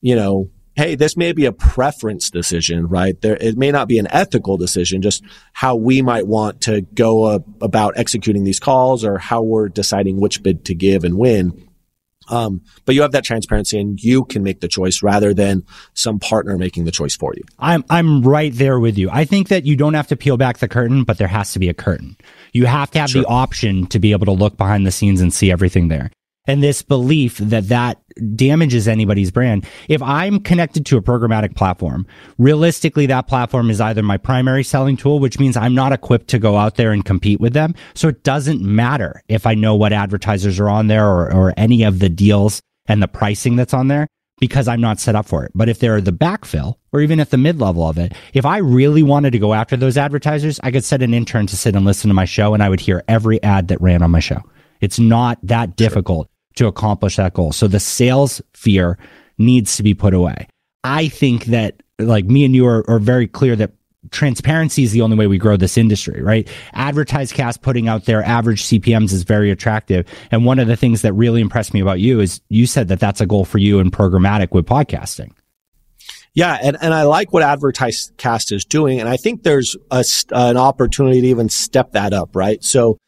you 0.00 0.14
know, 0.14 0.48
hey, 0.78 0.94
this 0.94 1.16
may 1.16 1.32
be 1.32 1.44
a 1.44 1.50
preference 1.50 2.30
decision, 2.30 2.86
right? 2.86 3.20
There, 3.20 3.36
it 3.40 3.58
may 3.58 3.72
not 3.72 3.88
be 3.88 3.98
an 3.98 4.06
ethical 4.10 4.56
decision, 4.56 5.02
just 5.02 5.24
how 5.52 5.74
we 5.74 6.02
might 6.02 6.28
want 6.28 6.60
to 6.62 6.82
go 6.82 7.24
uh, 7.24 7.40
about 7.60 7.94
executing 7.98 8.44
these 8.44 8.60
calls 8.60 9.04
or 9.04 9.18
how 9.18 9.42
we're 9.42 9.68
deciding 9.68 10.20
which 10.20 10.40
bid 10.40 10.64
to 10.66 10.76
give 10.76 11.02
and 11.02 11.18
when. 11.18 11.68
Um, 12.28 12.60
but 12.84 12.94
you 12.94 13.02
have 13.02 13.10
that 13.10 13.24
transparency 13.24 13.80
and 13.80 13.98
you 14.00 14.24
can 14.24 14.44
make 14.44 14.60
the 14.60 14.68
choice 14.68 15.02
rather 15.02 15.34
than 15.34 15.64
some 15.94 16.20
partner 16.20 16.56
making 16.56 16.84
the 16.84 16.92
choice 16.92 17.16
for 17.16 17.32
you. 17.34 17.42
I'm 17.58 17.84
I'm 17.90 18.22
right 18.22 18.52
there 18.54 18.78
with 18.78 18.98
you. 18.98 19.08
I 19.10 19.24
think 19.24 19.48
that 19.48 19.64
you 19.64 19.74
don't 19.74 19.94
have 19.94 20.06
to 20.08 20.16
peel 20.16 20.36
back 20.36 20.58
the 20.58 20.68
curtain, 20.68 21.02
but 21.02 21.18
there 21.18 21.26
has 21.26 21.54
to 21.54 21.58
be 21.58 21.68
a 21.68 21.74
curtain. 21.74 22.16
You 22.52 22.66
have 22.66 22.92
to 22.92 23.00
have 23.00 23.10
Sure. 23.10 23.22
the 23.22 23.28
option 23.28 23.86
to 23.86 23.98
be 23.98 24.12
able 24.12 24.26
to 24.26 24.32
look 24.32 24.56
behind 24.56 24.86
the 24.86 24.92
scenes 24.92 25.20
and 25.20 25.32
see 25.34 25.50
everything 25.50 25.88
there. 25.88 26.10
And 26.48 26.62
this 26.62 26.80
belief 26.80 27.36
that 27.38 27.68
that 27.68 28.00
damages 28.34 28.88
anybody's 28.88 29.30
brand. 29.30 29.66
If 29.88 30.02
I'm 30.02 30.40
connected 30.40 30.86
to 30.86 30.96
a 30.96 31.02
programmatic 31.02 31.54
platform, 31.54 32.06
realistically, 32.38 33.06
that 33.06 33.28
platform 33.28 33.70
is 33.70 33.80
either 33.80 34.02
my 34.02 34.16
primary 34.16 34.64
selling 34.64 34.96
tool, 34.96 35.20
which 35.20 35.38
means 35.38 35.56
I'm 35.56 35.74
not 35.74 35.92
equipped 35.92 36.28
to 36.28 36.38
go 36.38 36.56
out 36.56 36.76
there 36.76 36.90
and 36.90 37.04
compete 37.04 37.38
with 37.38 37.52
them. 37.52 37.74
So 37.94 38.08
it 38.08 38.24
doesn't 38.24 38.62
matter 38.62 39.22
if 39.28 39.46
I 39.46 39.54
know 39.54 39.74
what 39.74 39.92
advertisers 39.92 40.58
are 40.58 40.70
on 40.70 40.86
there 40.86 41.06
or, 41.06 41.32
or 41.32 41.54
any 41.56 41.82
of 41.82 41.98
the 41.98 42.08
deals 42.08 42.62
and 42.86 43.02
the 43.02 43.08
pricing 43.08 43.56
that's 43.56 43.74
on 43.74 43.88
there 43.88 44.08
because 44.40 44.68
I'm 44.68 44.80
not 44.80 45.00
set 45.00 45.16
up 45.16 45.26
for 45.26 45.44
it. 45.44 45.52
But 45.54 45.68
if 45.68 45.80
they're 45.80 46.00
the 46.00 46.12
backfill 46.12 46.76
or 46.92 47.00
even 47.00 47.20
at 47.20 47.30
the 47.30 47.36
mid 47.36 47.60
level 47.60 47.86
of 47.86 47.98
it, 47.98 48.14
if 48.32 48.46
I 48.46 48.58
really 48.58 49.02
wanted 49.02 49.32
to 49.32 49.38
go 49.38 49.52
after 49.52 49.76
those 49.76 49.98
advertisers, 49.98 50.58
I 50.62 50.70
could 50.70 50.84
set 50.84 51.02
an 51.02 51.12
intern 51.12 51.46
to 51.48 51.56
sit 51.56 51.76
and 51.76 51.84
listen 51.84 52.08
to 52.08 52.14
my 52.14 52.24
show 52.24 52.54
and 52.54 52.62
I 52.62 52.68
would 52.68 52.80
hear 52.80 53.04
every 53.06 53.42
ad 53.42 53.68
that 53.68 53.80
ran 53.82 54.02
on 54.02 54.10
my 54.10 54.20
show. 54.20 54.40
It's 54.80 54.98
not 54.98 55.38
that 55.42 55.76
difficult 55.76 56.30
to 56.58 56.66
accomplish 56.66 57.16
that 57.16 57.34
goal. 57.34 57.52
So 57.52 57.66
the 57.66 57.80
sales 57.80 58.42
fear 58.54 58.98
needs 59.38 59.76
to 59.76 59.82
be 59.82 59.94
put 59.94 60.14
away. 60.14 60.48
I 60.84 61.08
think 61.08 61.46
that 61.46 61.82
like 61.98 62.26
me 62.26 62.44
and 62.44 62.54
you 62.54 62.66
are, 62.66 62.88
are 62.88 62.98
very 62.98 63.26
clear 63.26 63.56
that 63.56 63.72
transparency 64.10 64.84
is 64.84 64.92
the 64.92 65.02
only 65.02 65.16
way 65.16 65.26
we 65.26 65.38
grow 65.38 65.56
this 65.56 65.76
industry, 65.76 66.22
right? 66.22 66.48
AdvertiseCast 66.74 67.62
putting 67.62 67.88
out 67.88 68.04
their 68.04 68.22
average 68.22 68.64
CPMs 68.64 69.12
is 69.12 69.24
very 69.24 69.50
attractive. 69.50 70.06
And 70.30 70.44
one 70.44 70.58
of 70.58 70.68
the 70.68 70.76
things 70.76 71.02
that 71.02 71.12
really 71.12 71.40
impressed 71.40 71.74
me 71.74 71.80
about 71.80 72.00
you 72.00 72.20
is 72.20 72.40
you 72.48 72.66
said 72.66 72.88
that 72.88 73.00
that's 73.00 73.20
a 73.20 73.26
goal 73.26 73.44
for 73.44 73.58
you 73.58 73.80
in 73.80 73.90
programmatic 73.90 74.52
with 74.52 74.66
podcasting. 74.66 75.32
Yeah, 76.34 76.58
and, 76.62 76.76
and 76.80 76.94
I 76.94 77.02
like 77.02 77.32
what 77.32 77.42
AdvertiseCast 77.42 78.52
is 78.52 78.64
doing, 78.64 79.00
and 79.00 79.08
I 79.08 79.16
think 79.16 79.42
there's 79.42 79.76
a, 79.90 80.04
an 80.30 80.56
opportunity 80.56 81.20
to 81.22 81.26
even 81.26 81.48
step 81.48 81.92
that 81.92 82.12
up, 82.12 82.36
right? 82.36 82.62
So, 82.62 82.98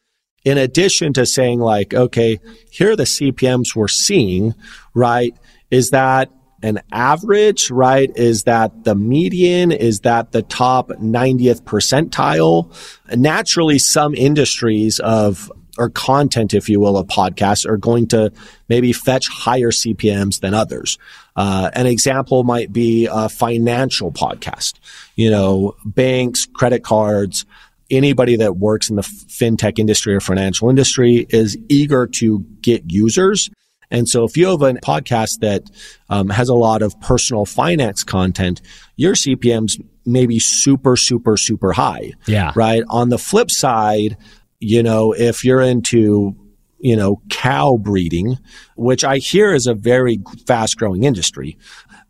in 0.45 0.59
addition 0.59 1.13
to 1.15 1.27
saying 1.27 1.61
like, 1.61 1.95
okay, 1.95 2.41
here 2.71 2.93
are 2.93 2.97
the 2.97 3.05
CPMS 3.05 3.75
we're 3.77 3.89
seeing, 3.89 4.55
right? 4.95 5.35
Is 5.71 5.91
that 5.91 6.31
an 6.63 6.81
average, 6.93 7.71
right? 7.71 8.11
Is 8.17 8.45
that 8.45 8.85
the 8.85 8.95
median? 8.95 9.73
Is 9.73 10.01
that 10.01 10.33
the 10.33 10.43
top 10.43 10.89
90th 10.89 11.63
percentile? 11.63 12.75
Naturally, 13.17 13.79
some 13.79 14.15
industries 14.15 14.99
of 15.01 15.51
or 15.79 15.89
content, 15.89 16.53
if 16.53 16.69
you 16.69 16.81
will, 16.81 16.99
of 16.99 17.07
podcasts 17.07 17.65
are 17.67 17.79
going 17.79 18.07
to 18.09 18.33
maybe 18.69 18.93
fetch 18.93 19.29
higher 19.29 19.71
CPMs 19.71 20.41
than 20.41 20.53
others. 20.53 20.99
Uh, 21.37 21.71
an 21.73 21.87
example 21.87 22.45
might 22.45 22.73
be 22.73 23.09
a 23.11 23.29
financial 23.29 24.13
podcast. 24.13 24.75
You 25.17 25.31
know, 25.31 25.77
banks, 25.85 26.45
credit 26.45 26.83
cards, 26.83 27.47
anybody 27.91 28.37
that 28.37 28.57
works 28.57 28.91
in 28.91 28.97
the 28.97 29.03
fintech 29.03 29.79
industry 29.79 30.15
or 30.15 30.21
financial 30.21 30.71
industry 30.71 31.27
is 31.31 31.57
eager 31.69 32.07
to 32.07 32.41
get 32.61 32.91
users. 32.91 33.51
And 33.91 34.09
so 34.09 34.25
if 34.25 34.37
you 34.37 34.47
have 34.47 34.63
a 34.63 34.75
podcast 34.75 35.41
that 35.41 35.65
um, 36.09 36.29
has 36.29 36.49
a 36.49 36.55
lot 36.55 36.83
of 36.83 36.99
personal 37.01 37.45
finance 37.45 38.05
content, 38.05 38.61
your 38.97 39.15
CPMs 39.15 39.83
may 40.07 40.27
be 40.27 40.39
super, 40.39 40.97
super, 40.97 41.37
super 41.37 41.73
high. 41.73 42.13
Yeah. 42.27 42.53
Right. 42.55 42.83
On 42.89 43.09
the 43.09 43.19
flip 43.19 43.51
side, 43.51 44.17
you 44.61 44.83
know, 44.83 45.13
if 45.13 45.45
you're 45.45 45.63
into, 45.63 46.37
you 46.79 46.97
know, 46.97 47.21
cow 47.31 47.77
breeding, 47.77 48.39
which 48.77 49.05
I 49.05 49.19
hear 49.19 49.53
is 49.53 49.67
a 49.67 49.75
very 49.75 50.21
fast 50.47 50.77
growing 50.79 51.05
industry, 51.05 51.59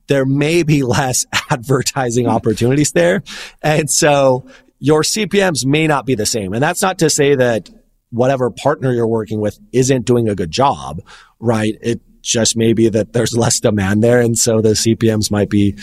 there 0.09 0.27
may 0.27 0.63
be 0.63 0.83
less 0.83 1.25
advertising 1.51 2.27
opportunities 2.27 2.93
there. 2.93 3.23
And 3.63 3.91
so 3.91 4.47
your 4.81 5.03
CPMs 5.03 5.65
may 5.65 5.87
not 5.87 6.07
be 6.07 6.15
the 6.15 6.27
same. 6.27 6.53
And 6.53 6.63
that's 6.63 6.83
not 6.83 6.99
to 6.99 7.11
say 7.11 7.37
that 7.37 7.71
whatever 8.11 8.51
partner 8.51 8.93
you're 8.93 9.07
working 9.07 9.41
with 9.41 9.61
isn't 9.73 10.07
doing 10.07 10.29
a 10.29 10.35
good 10.35 10.51
job, 10.51 11.01
right? 11.39 11.77
It 11.81 12.01
just 12.23 12.57
may 12.57 12.73
be 12.73 12.89
that 12.89 13.13
there's 13.13 13.37
less 13.37 13.61
demand 13.61 14.03
there. 14.03 14.21
And 14.21 14.37
so 14.37 14.61
the 14.61 14.71
CPMs 14.71 15.31
might 15.31 15.49
be 15.49 15.77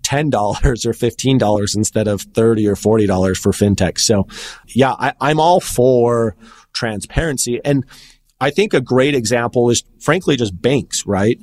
$10 0.00 0.32
or 0.64 0.92
$15 0.92 1.76
instead 1.76 2.08
of 2.08 2.22
30 2.22 2.66
or 2.66 2.74
$40 2.74 3.36
for 3.36 3.52
fintech. 3.52 3.98
So 3.98 4.26
yeah, 4.68 4.92
I, 4.92 5.12
I'm 5.20 5.38
all 5.38 5.60
for 5.60 6.34
transparency. 6.72 7.60
And 7.64 7.84
I 8.40 8.50
think 8.50 8.72
a 8.72 8.80
great 8.80 9.14
example 9.14 9.68
is 9.70 9.84
frankly 10.00 10.36
just 10.36 10.60
banks, 10.60 11.06
right? 11.06 11.38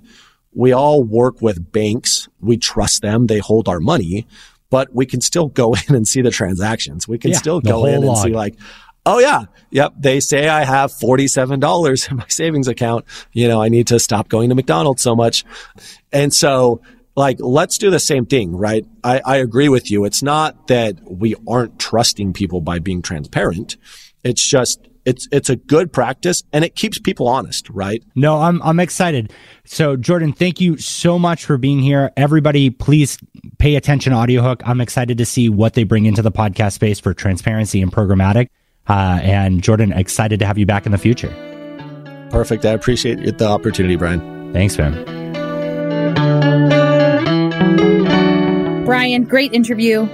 We 0.54 0.72
all 0.72 1.04
work 1.04 1.42
with 1.42 1.72
banks. 1.72 2.28
We 2.40 2.58
trust 2.58 3.04
them. 3.04 3.28
They 3.28 3.38
hold 3.38 3.68
our 3.68 3.80
money, 3.80 4.26
but 4.70 4.94
we 4.94 5.06
can 5.06 5.22
still 5.22 5.48
go 5.48 5.74
in 5.88 5.96
and 5.96 6.08
see 6.08 6.22
the 6.22 6.32
transactions. 6.32 7.08
We 7.08 7.18
can 7.18 7.32
Yeah, 7.32 7.38
still 7.38 7.62
go 7.62 7.86
in 7.86 7.96
and 7.96 8.06
log. 8.06 8.24
see 8.26 8.34
like, 8.34 8.56
oh 9.06 9.20
yeah, 9.20 9.46
yep. 9.72 9.94
They 9.98 10.20
say 10.20 10.48
I 10.50 10.64
have 10.66 10.92
$47 10.92 12.12
in 12.12 12.18
my 12.18 12.26
savings 12.28 12.68
account. 12.68 13.06
You 13.32 13.48
know, 13.48 13.62
I 13.62 13.70
need 13.70 13.88
to 13.88 14.00
stop 14.00 14.28
going 14.30 14.50
to 14.50 14.56
McDonald's 14.56 15.02
so 15.02 15.16
much. 15.16 15.46
And 16.12 16.34
so 16.34 16.82
like, 17.16 17.38
let's 17.40 17.78
do 17.78 17.90
the 17.90 18.00
same 18.00 18.26
thing, 18.26 18.56
right? 18.56 18.86
I, 19.04 19.22
I 19.26 19.38
agree 19.38 19.70
with 19.70 19.90
you. 19.90 20.06
It's 20.06 20.22
not 20.22 20.68
that 20.68 20.98
we 21.10 21.36
aren't 21.48 21.80
trusting 21.80 22.34
people 22.34 22.62
by 22.62 22.80
being 22.80 23.02
transparent. 23.02 23.76
It's 24.24 24.48
just, 24.48 24.80
it's, 25.08 25.28
it's 25.32 25.50
a 25.50 25.56
good 25.56 25.94
practice 25.94 26.44
and 26.52 26.66
it 26.66 26.76
keeps 26.76 27.00
people 27.00 27.30
honest, 27.30 27.70
right? 27.70 28.04
No, 28.14 28.42
I'm 28.42 28.62
I'm 28.62 28.80
excited. 28.80 29.32
So 29.64 29.96
Jordan, 29.96 30.34
thank 30.34 30.60
you 30.60 30.78
so 30.78 31.18
much 31.18 31.46
for 31.46 31.58
being 31.58 31.80
here. 31.80 32.12
Everybody, 32.18 32.70
please 32.70 33.18
pay 33.58 33.76
attention 33.76 34.12
to 34.12 34.18
AudioHook. 34.18 34.62
I'm 34.66 34.82
excited 34.82 35.18
to 35.20 35.26
see 35.26 35.48
what 35.48 35.76
they 35.76 35.86
bring 35.86 36.06
into 36.06 36.22
the 36.22 36.32
podcast 36.32 36.74
space 36.74 37.00
for 37.00 37.14
transparency 37.14 37.82
and 37.82 37.92
programmatic. 37.92 38.50
Uh, 38.88 39.20
and 39.24 39.64
Jordan, 39.64 39.94
excited 39.94 40.40
to 40.40 40.46
have 40.46 40.58
you 40.58 40.66
back 40.66 40.86
in 40.86 40.92
the 40.92 40.98
future. 40.98 41.30
Perfect. 42.30 42.66
I 42.66 42.72
appreciate 42.72 43.38
the 43.38 43.48
opportunity, 43.48 43.96
Bryan. 43.96 44.52
Thanks, 44.52 44.78
man. 44.78 45.06
Bryan, 48.86 49.24
great 49.24 49.54
interview. 49.54 50.08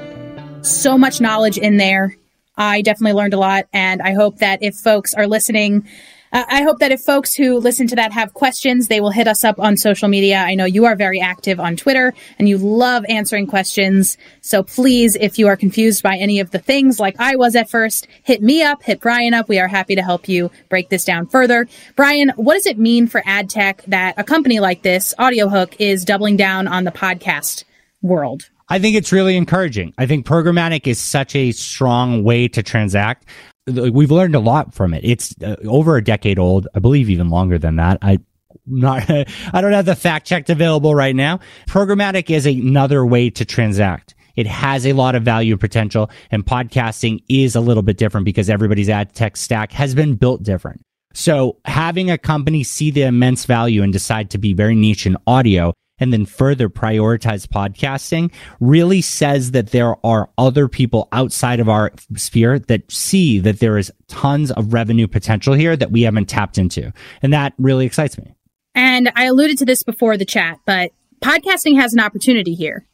So 0.62 0.98
much 0.98 1.20
knowledge 1.20 1.58
in 1.58 1.78
there. 1.78 2.16
I 2.56 2.82
definitely 2.82 3.14
learned 3.14 3.34
a 3.34 3.40
lot. 3.40 3.68
And 3.74 4.02
I 4.02 4.14
hope 4.14 4.40
that 4.40 4.60
if 4.62 4.76
folks 4.76 5.14
are 5.14 5.28
listening 5.28 5.88
Uh, 6.34 6.44
I 6.50 6.64
hope 6.64 6.80
that 6.80 6.92
if 6.92 7.02
folks 7.02 7.36
who 7.36 7.60
listen 7.60 7.86
to 7.86 7.96
that 7.96 8.12
have 8.12 8.34
questions, 8.34 8.88
they 8.88 9.00
will 9.00 9.12
hit 9.12 9.28
us 9.28 9.44
up 9.44 9.60
on 9.60 9.78
social 9.78 10.08
media. 10.08 10.38
I 10.38 10.56
know 10.56 10.66
you 10.66 10.86
are 10.86 10.96
very 10.96 11.22
active 11.22 11.60
on 11.60 11.76
Twitter 11.76 12.12
and 12.40 12.50
you 12.50 12.58
love 12.58 13.06
answering 13.08 13.46
questions. 13.46 14.18
So 14.42 14.64
please, 14.64 15.16
if 15.16 15.38
you 15.38 15.48
are 15.48 15.56
confused 15.56 16.02
by 16.02 16.18
any 16.18 16.40
of 16.40 16.50
the 16.50 16.58
things 16.58 17.00
like 17.00 17.16
I 17.20 17.36
was 17.36 17.56
at 17.56 17.70
first, 17.70 18.08
hit 18.24 18.42
me 18.42 18.64
up, 18.64 18.82
hit 18.82 19.00
Bryan 19.00 19.36
up. 19.36 19.48
We 19.48 19.60
are 19.60 19.68
happy 19.68 19.94
to 19.94 20.02
help 20.02 20.28
you 20.28 20.50
break 20.70 20.90
this 20.90 21.06
down 21.06 21.28
further. 21.28 21.68
Bryan, 21.96 22.32
what 22.36 22.56
does 22.56 22.66
it 22.66 22.80
mean 22.80 23.06
for 23.06 23.22
ad 23.28 23.48
tech 23.48 23.84
that 23.86 24.16
a 24.18 24.24
company 24.24 24.60
like 24.60 24.82
this, 24.82 25.14
Audiohook, 25.20 25.76
is 25.78 26.04
doubling 26.04 26.36
down 26.36 26.68
on 26.68 26.84
the 26.84 26.92
podcast 26.92 27.64
world? 28.02 28.50
I 28.74 28.80
think 28.80 28.96
it's 28.96 29.12
really 29.12 29.38
encouraging. 29.38 29.94
I 30.00 30.08
think 30.08 30.26
programmatic 30.26 30.88
is 30.88 31.00
such 31.00 31.36
a 31.36 31.52
strong 31.52 32.24
way 32.24 32.48
to 32.48 32.64
transact 32.64 33.28
we've 33.68 34.12
learned 34.12 34.36
a 34.36 34.40
lot 34.40 34.74
from 34.74 34.94
it. 34.94 35.02
It's 35.04 35.34
uh, 35.42 35.56
over 35.66 35.96
a 35.96 36.04
decade 36.04 36.40
old, 36.40 36.68
I 36.76 36.80
believe 36.80 37.10
even 37.10 37.30
longer 37.30 37.58
than 37.58 37.78
that. 37.78 37.98
I 38.02 38.20
not 38.66 39.10
I 39.10 39.62
don't 39.62 39.74
have 39.74 39.86
the 39.86 39.96
fact 39.96 40.28
checked 40.28 40.50
available 40.50 40.96
right 40.96 41.16
now. 41.16 41.40
Programmatic 41.68 42.30
is 42.30 42.46
another 42.46 43.06
way 43.06 43.30
to 43.32 43.46
transact. 43.46 44.16
It 44.36 44.48
has 44.48 44.88
a 44.88 44.94
lot 44.94 45.16
of 45.16 45.24
value 45.24 45.56
potential 45.58 46.10
and 46.32 46.46
podcasting 46.46 47.24
is 47.30 47.56
a 47.56 47.62
little 47.62 47.84
bit 47.84 47.98
different 47.98 48.26
because 48.26 48.50
everybody's 48.50 48.90
ad 48.90 49.14
tech 49.14 49.38
stack 49.38 49.72
has 49.72 49.94
been 49.94 50.16
built 50.16 50.44
different. 50.44 50.82
So 51.14 51.58
having 51.66 52.10
a 52.10 52.18
company 52.18 52.64
see 52.64 52.90
the 52.90 53.04
immense 53.04 53.46
value 53.46 53.84
and 53.84 53.94
decide 53.94 54.32
to 54.32 54.40
be 54.40 54.54
very 54.54 54.76
niche 54.76 55.06
in 55.06 55.16
audio 55.28 55.74
and 56.04 56.12
then 56.12 56.26
further 56.26 56.70
prioritize 56.70 57.48
podcasting 57.48 58.32
really 58.60 59.02
says 59.02 59.52
that 59.52 59.72
there 59.72 59.96
are 60.06 60.30
other 60.38 60.68
people 60.68 61.08
outside 61.14 61.62
of 61.62 61.70
our 61.70 61.94
sphere 62.18 62.60
that 62.60 62.92
see 62.92 63.40
that 63.40 63.60
there 63.60 63.78
is 63.78 63.92
tons 64.10 64.52
of 64.52 64.74
revenue 64.74 65.08
potential 65.08 65.54
here 65.54 65.78
that 65.78 65.92
we 65.92 66.02
haven't 66.02 66.26
tapped 66.26 66.58
into. 66.58 66.92
And 67.22 67.32
that 67.32 67.54
really 67.58 67.86
excites 67.86 68.18
me. 68.18 68.36
And 68.76 69.12
I 69.16 69.26
alluded 69.26 69.58
to 69.60 69.66
this 69.66 69.82
before 69.82 70.18
the 70.18 70.26
chat, 70.26 70.60
but 70.66 70.92
podcasting 71.22 71.80
has 71.80 71.94
an 71.94 72.02
opportunity 72.02 72.54
here. 72.54 72.86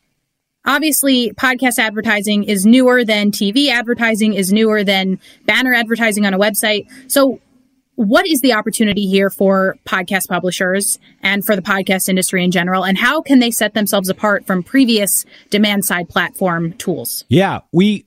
Obviously, 0.66 1.32
podcast 1.32 1.80
advertising 1.80 2.44
is 2.44 2.64
newer 2.64 3.04
than 3.04 3.32
TV 3.32 3.70
advertising, 3.70 4.36
is 4.36 4.54
newer 4.54 4.84
than 4.84 5.20
banner 5.46 5.74
advertising 5.74 6.28
on 6.28 6.36
a 6.36 6.38
website. 6.38 6.86
So 7.08 7.40
what 8.00 8.26
is 8.26 8.40
the 8.40 8.54
opportunity 8.54 9.08
here 9.08 9.30
for 9.30 9.76
podcast 9.84 10.30
publishers 10.30 10.98
and 11.22 11.44
for 11.44 11.54
the 11.54 11.62
podcast 11.62 12.08
industry 12.08 12.46
in 12.46 12.50
general? 12.50 12.86
And 12.86 12.98
how 12.98 13.22
can 13.22 13.40
they 13.40 13.52
set 13.52 13.74
themselves 13.74 14.08
apart 14.08 14.48
from 14.48 14.64
previous 14.64 15.26
demand 15.50 15.84
side 15.84 16.08
platform 16.08 16.72
tools? 16.74 17.26
Yeah, 17.28 17.60
we 17.74 18.06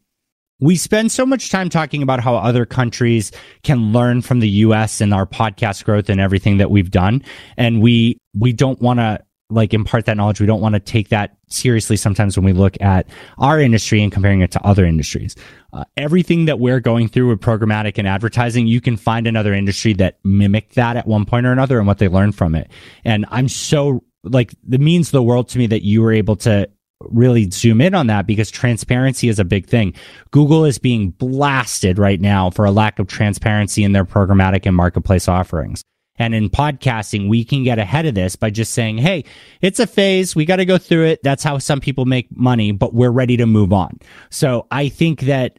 we 0.61 0.77
spend 0.77 1.13
so 1.13 1.27
much 1.27 1.51
time 1.51 1.69
talking 1.69 2.03
about 2.03 2.21
how 2.21 2.37
other 2.37 2.65
countries 2.65 3.33
can 3.65 3.93
learn 3.93 4.23
from 4.23 4.41
the 4.41 4.49
US 4.49 5.03
and 5.03 5.13
our 5.13 5.27
podcast 5.27 5.85
growth 5.85 6.09
and 6.09 6.23
everything 6.23 6.57
that 6.57 6.71
we've 6.71 6.91
done. 6.91 7.23
And 7.59 7.83
we 7.83 8.17
we 8.35 8.55
don't 8.55 8.81
want 8.81 8.99
to 8.99 9.21
like 9.53 9.75
impart 9.75 10.07
that 10.07 10.17
knowledge. 10.17 10.41
We 10.41 10.47
don't 10.47 10.61
want 10.61 10.75
to 10.75 10.81
take 10.81 11.11
that 11.11 11.37
seriously 11.49 11.97
sometimes 11.97 12.37
when 12.37 12.45
we 12.45 12.53
look 12.53 12.81
at 12.81 13.07
our 13.39 13.61
industry 13.61 14.03
and 14.03 14.11
comparing 14.11 14.41
it 14.41 14.51
to 14.53 14.67
other 14.67 14.85
industries. 14.85 15.37
Uh, 15.73 15.85
everything 15.97 16.47
that 16.47 16.59
we're 16.59 16.81
going 16.81 17.09
through 17.09 17.29
with 17.29 17.41
programmatic 17.41 17.99
and 17.99 18.09
advertising, 18.09 18.67
you 18.67 18.81
can 18.81 18.97
find 18.97 19.27
another 19.27 19.53
industry 19.53 19.93
that 19.95 20.19
mimicked 20.25 20.75
that 20.75 20.97
at 20.97 21.07
one 21.07 21.25
point 21.25 21.47
or 21.47 21.53
another 21.53 21.79
and 21.79 21.87
what 21.87 21.99
they 21.99 22.09
learned 22.09 22.35
from 22.35 22.55
it. 22.55 22.71
And 23.05 23.27
I'm 23.31 23.49
so 23.49 24.03
like, 24.25 24.53
it 24.71 24.81
means 24.81 25.11
the 25.11 25.23
world 25.23 25.49
to 25.51 25.59
me 25.59 25.67
that 25.67 25.83
you 25.83 26.03
were 26.03 26.13
able 26.13 26.37
to 26.37 26.69
really 27.11 27.51
zoom 27.51 27.81
in 27.81 27.95
on 27.95 28.07
that 28.07 28.27
because 28.27 28.51
transparency 28.51 29.29
is 29.29 29.39
a 29.39 29.45
big 29.45 29.67
thing. 29.67 29.93
Google 30.31 30.65
is 30.65 30.79
being 30.79 31.11
blasted 31.11 31.99
right 31.99 32.21
now 32.21 32.51
for 32.51 32.65
a 32.65 32.71
lack 32.71 32.99
of 32.99 33.09
transparency 33.09 33.85
in 33.85 33.93
their 33.93 34.05
programmatic 34.05 34.67
and 34.67 34.77
marketplace 34.77 35.29
offerings. 35.29 35.83
And 36.17 36.35
in 36.35 36.51
podcasting, 36.51 37.29
we 37.29 37.45
can 37.45 37.65
get 37.65 37.79
ahead 37.79 38.07
of 38.07 38.15
this 38.15 38.37
by 38.37 38.51
just 38.51 38.75
saying, 38.75 38.99
Hey, 38.99 39.25
it's 39.61 39.81
a 39.81 39.87
phase. 39.87 40.37
We 40.37 40.45
got 40.45 40.57
to 40.57 40.65
go 40.67 40.79
through 40.79 41.07
it. 41.07 41.23
That's 41.23 41.43
how 41.43 41.59
some 41.59 41.81
people 41.81 42.05
make 42.05 42.35
money, 42.37 42.73
but 42.73 42.95
we're 42.95 43.11
ready 43.11 43.37
to 43.39 43.47
move 43.47 43.73
on. 43.73 43.99
So 44.31 44.67
I 44.71 44.89
think 44.89 45.23
that 45.23 45.59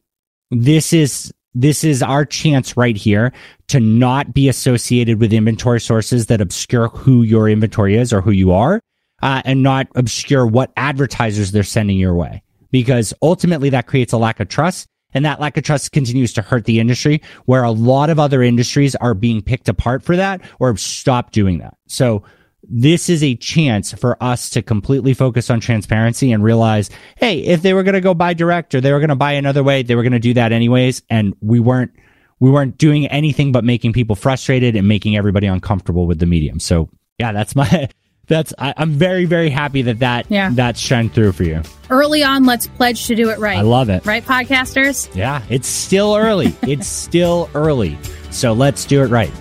this 0.51 0.93
is, 0.93 1.33
this 1.55 1.83
is 1.83 2.03
our 2.03 2.25
chance 2.25 2.77
right 2.77 2.95
here 2.95 3.33
to 3.69 3.79
not 3.79 4.33
be 4.33 4.47
associated 4.47 5.19
with 5.19 5.33
inventory 5.33 5.81
sources 5.81 6.27
that 6.27 6.41
obscure 6.41 6.89
who 6.89 7.23
your 7.23 7.49
inventory 7.49 7.95
is 7.95 8.13
or 8.13 8.21
who 8.21 8.31
you 8.31 8.51
are, 8.51 8.79
uh, 9.21 9.41
and 9.45 9.63
not 9.63 9.87
obscure 9.95 10.45
what 10.45 10.71
advertisers 10.77 11.51
they're 11.51 11.63
sending 11.63 11.97
your 11.97 12.13
way. 12.13 12.43
Because 12.71 13.13
ultimately 13.21 13.69
that 13.69 13.87
creates 13.87 14.13
a 14.13 14.17
lack 14.17 14.39
of 14.39 14.47
trust 14.47 14.87
and 15.13 15.25
that 15.25 15.39
lack 15.39 15.57
of 15.57 15.63
trust 15.63 15.91
continues 15.91 16.33
to 16.33 16.41
hurt 16.41 16.65
the 16.65 16.79
industry 16.79 17.21
where 17.45 17.63
a 17.63 17.71
lot 17.71 18.09
of 18.09 18.19
other 18.19 18.41
industries 18.41 18.95
are 18.95 19.13
being 19.13 19.41
picked 19.41 19.69
apart 19.69 20.03
for 20.03 20.15
that 20.15 20.41
or 20.59 20.67
have 20.67 20.79
stopped 20.79 21.33
doing 21.33 21.59
that. 21.59 21.77
So 21.87 22.23
this 22.63 23.09
is 23.09 23.23
a 23.23 23.35
chance 23.35 23.91
for 23.93 24.21
us 24.23 24.49
to 24.51 24.61
completely 24.61 25.13
focus 25.13 25.49
on 25.49 25.59
transparency 25.59 26.31
and 26.31 26.43
realize, 26.43 26.89
hey, 27.17 27.39
if 27.39 27.61
they 27.61 27.73
were 27.73 27.83
going 27.83 27.93
to 27.93 28.01
go 28.01 28.13
buy 28.13 28.33
direct 28.33 28.73
or 28.73 28.81
they 28.81 28.93
were 28.93 28.99
going 28.99 29.09
to 29.09 29.15
buy 29.15 29.33
another 29.33 29.63
way, 29.63 29.83
they 29.83 29.95
were 29.95 30.03
going 30.03 30.13
to 30.13 30.19
do 30.19 30.33
that 30.35 30.51
anyways. 30.51 31.01
And 31.09 31.35
we 31.41 31.59
weren't, 31.59 31.91
we 32.39 32.49
weren't 32.49 32.77
doing 32.77 33.07
anything 33.07 33.51
but 33.51 33.63
making 33.63 33.93
people 33.93 34.15
frustrated 34.15 34.75
and 34.75 34.87
making 34.87 35.17
everybody 35.17 35.47
uncomfortable 35.47 36.07
with 36.07 36.19
the 36.19 36.25
medium. 36.25 36.59
So 36.59 36.89
yeah, 37.19 37.33
that's 37.33 37.55
my, 37.55 37.89
that's 38.27 38.53
I, 38.57 38.73
am 38.77 38.91
very 38.91 39.25
very 39.25 39.49
happy 39.49 39.81
that 39.83 39.99
that 39.99 40.25
yeah. 40.29 40.49
that's 40.53 40.79
shined 40.79 41.13
through 41.13 41.33
for 41.33 41.43
you. 41.43 41.61
Early 41.89 42.23
on, 42.23 42.45
let's 42.45 42.67
pledge 42.67 43.07
to 43.07 43.15
do 43.15 43.29
it 43.29 43.39
right. 43.39 43.57
I 43.57 43.61
love 43.61 43.89
it. 43.89 44.05
Right, 44.05 44.23
podcasters? 44.23 45.13
Yeah, 45.15 45.43
it's 45.49 45.67
still 45.67 46.15
early. 46.15 46.55
it's 46.63 46.87
still 46.87 47.49
early. 47.53 47.97
So 48.31 48.53
let's 48.53 48.85
do 48.85 49.03
it 49.03 49.07
right. 49.07 49.31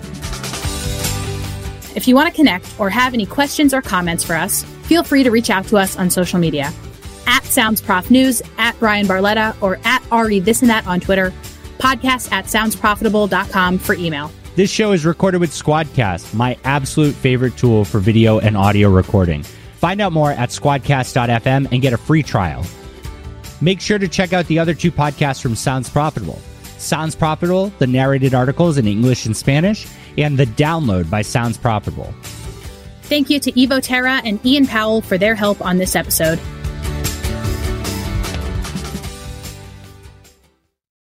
If 1.95 2.07
you 2.07 2.15
want 2.15 2.29
to 2.29 2.35
connect 2.35 2.79
or 2.79 2.89
have 2.89 3.13
any 3.13 3.25
questions 3.25 3.73
or 3.73 3.81
comments 3.81 4.23
for 4.23 4.35
us, 4.35 4.63
feel 4.63 5.03
free 5.03 5.23
to 5.23 5.31
reach 5.31 5.49
out 5.49 5.65
to 5.67 5.77
us 5.77 5.97
on 5.97 6.09
social 6.09 6.39
media 6.39 6.71
at 7.27 7.43
Sounds 7.43 7.81
Prof 7.81 8.09
News, 8.11 8.41
at 8.57 8.77
Bryan 8.79 9.05
Barletta, 9.05 9.55
or 9.61 9.79
at 9.85 10.03
Ari 10.11 10.39
This 10.39 10.61
and 10.61 10.69
That 10.69 10.85
on 10.87 10.99
Twitter, 10.99 11.31
podcast 11.77 12.31
at 12.31 12.45
soundsprofitable.com 12.45 13.77
for 13.77 13.95
email. 13.95 14.31
This 14.55 14.69
show 14.69 14.91
is 14.91 15.03
recorded 15.03 15.41
with 15.41 15.49
Squadcast, 15.49 16.35
my 16.35 16.55
absolute 16.63 17.15
favorite 17.15 17.57
tool 17.57 17.83
for 17.85 17.97
video 17.97 18.37
and 18.37 18.55
audio 18.55 18.87
recording. 18.87 19.41
Find 19.41 19.99
out 19.99 20.13
more 20.13 20.29
at 20.29 20.49
squadcast.fm 20.49 21.69
and 21.71 21.81
get 21.81 21.91
a 21.91 21.97
free 21.97 22.21
trial. 22.21 22.63
Make 23.61 23.81
sure 23.81 23.97
to 23.97 24.07
check 24.07 24.31
out 24.31 24.45
the 24.45 24.59
other 24.59 24.75
two 24.75 24.91
podcasts 24.91 25.41
from 25.41 25.55
Sounds 25.55 25.89
Profitable. 25.89 26.39
Sounds 26.77 27.15
Profitable, 27.15 27.73
the 27.79 27.87
narrated 27.87 28.35
articles 28.35 28.77
in 28.77 28.85
English 28.85 29.25
and 29.25 29.35
Spanish, 29.35 29.87
and 30.19 30.37
The 30.37 30.45
Download 30.45 31.09
by 31.09 31.23
Sounds 31.23 31.57
Profitable. 31.57 32.13
Thank 33.03 33.31
you 33.31 33.39
to 33.39 33.51
Evo 33.53 33.81
Terra 33.81 34.21
and 34.23 34.43
Ian 34.45 34.67
Powell 34.67 35.01
for 35.01 35.17
their 35.17 35.33
help 35.33 35.65
on 35.65 35.79
this 35.79 35.95
episode. 35.95 36.39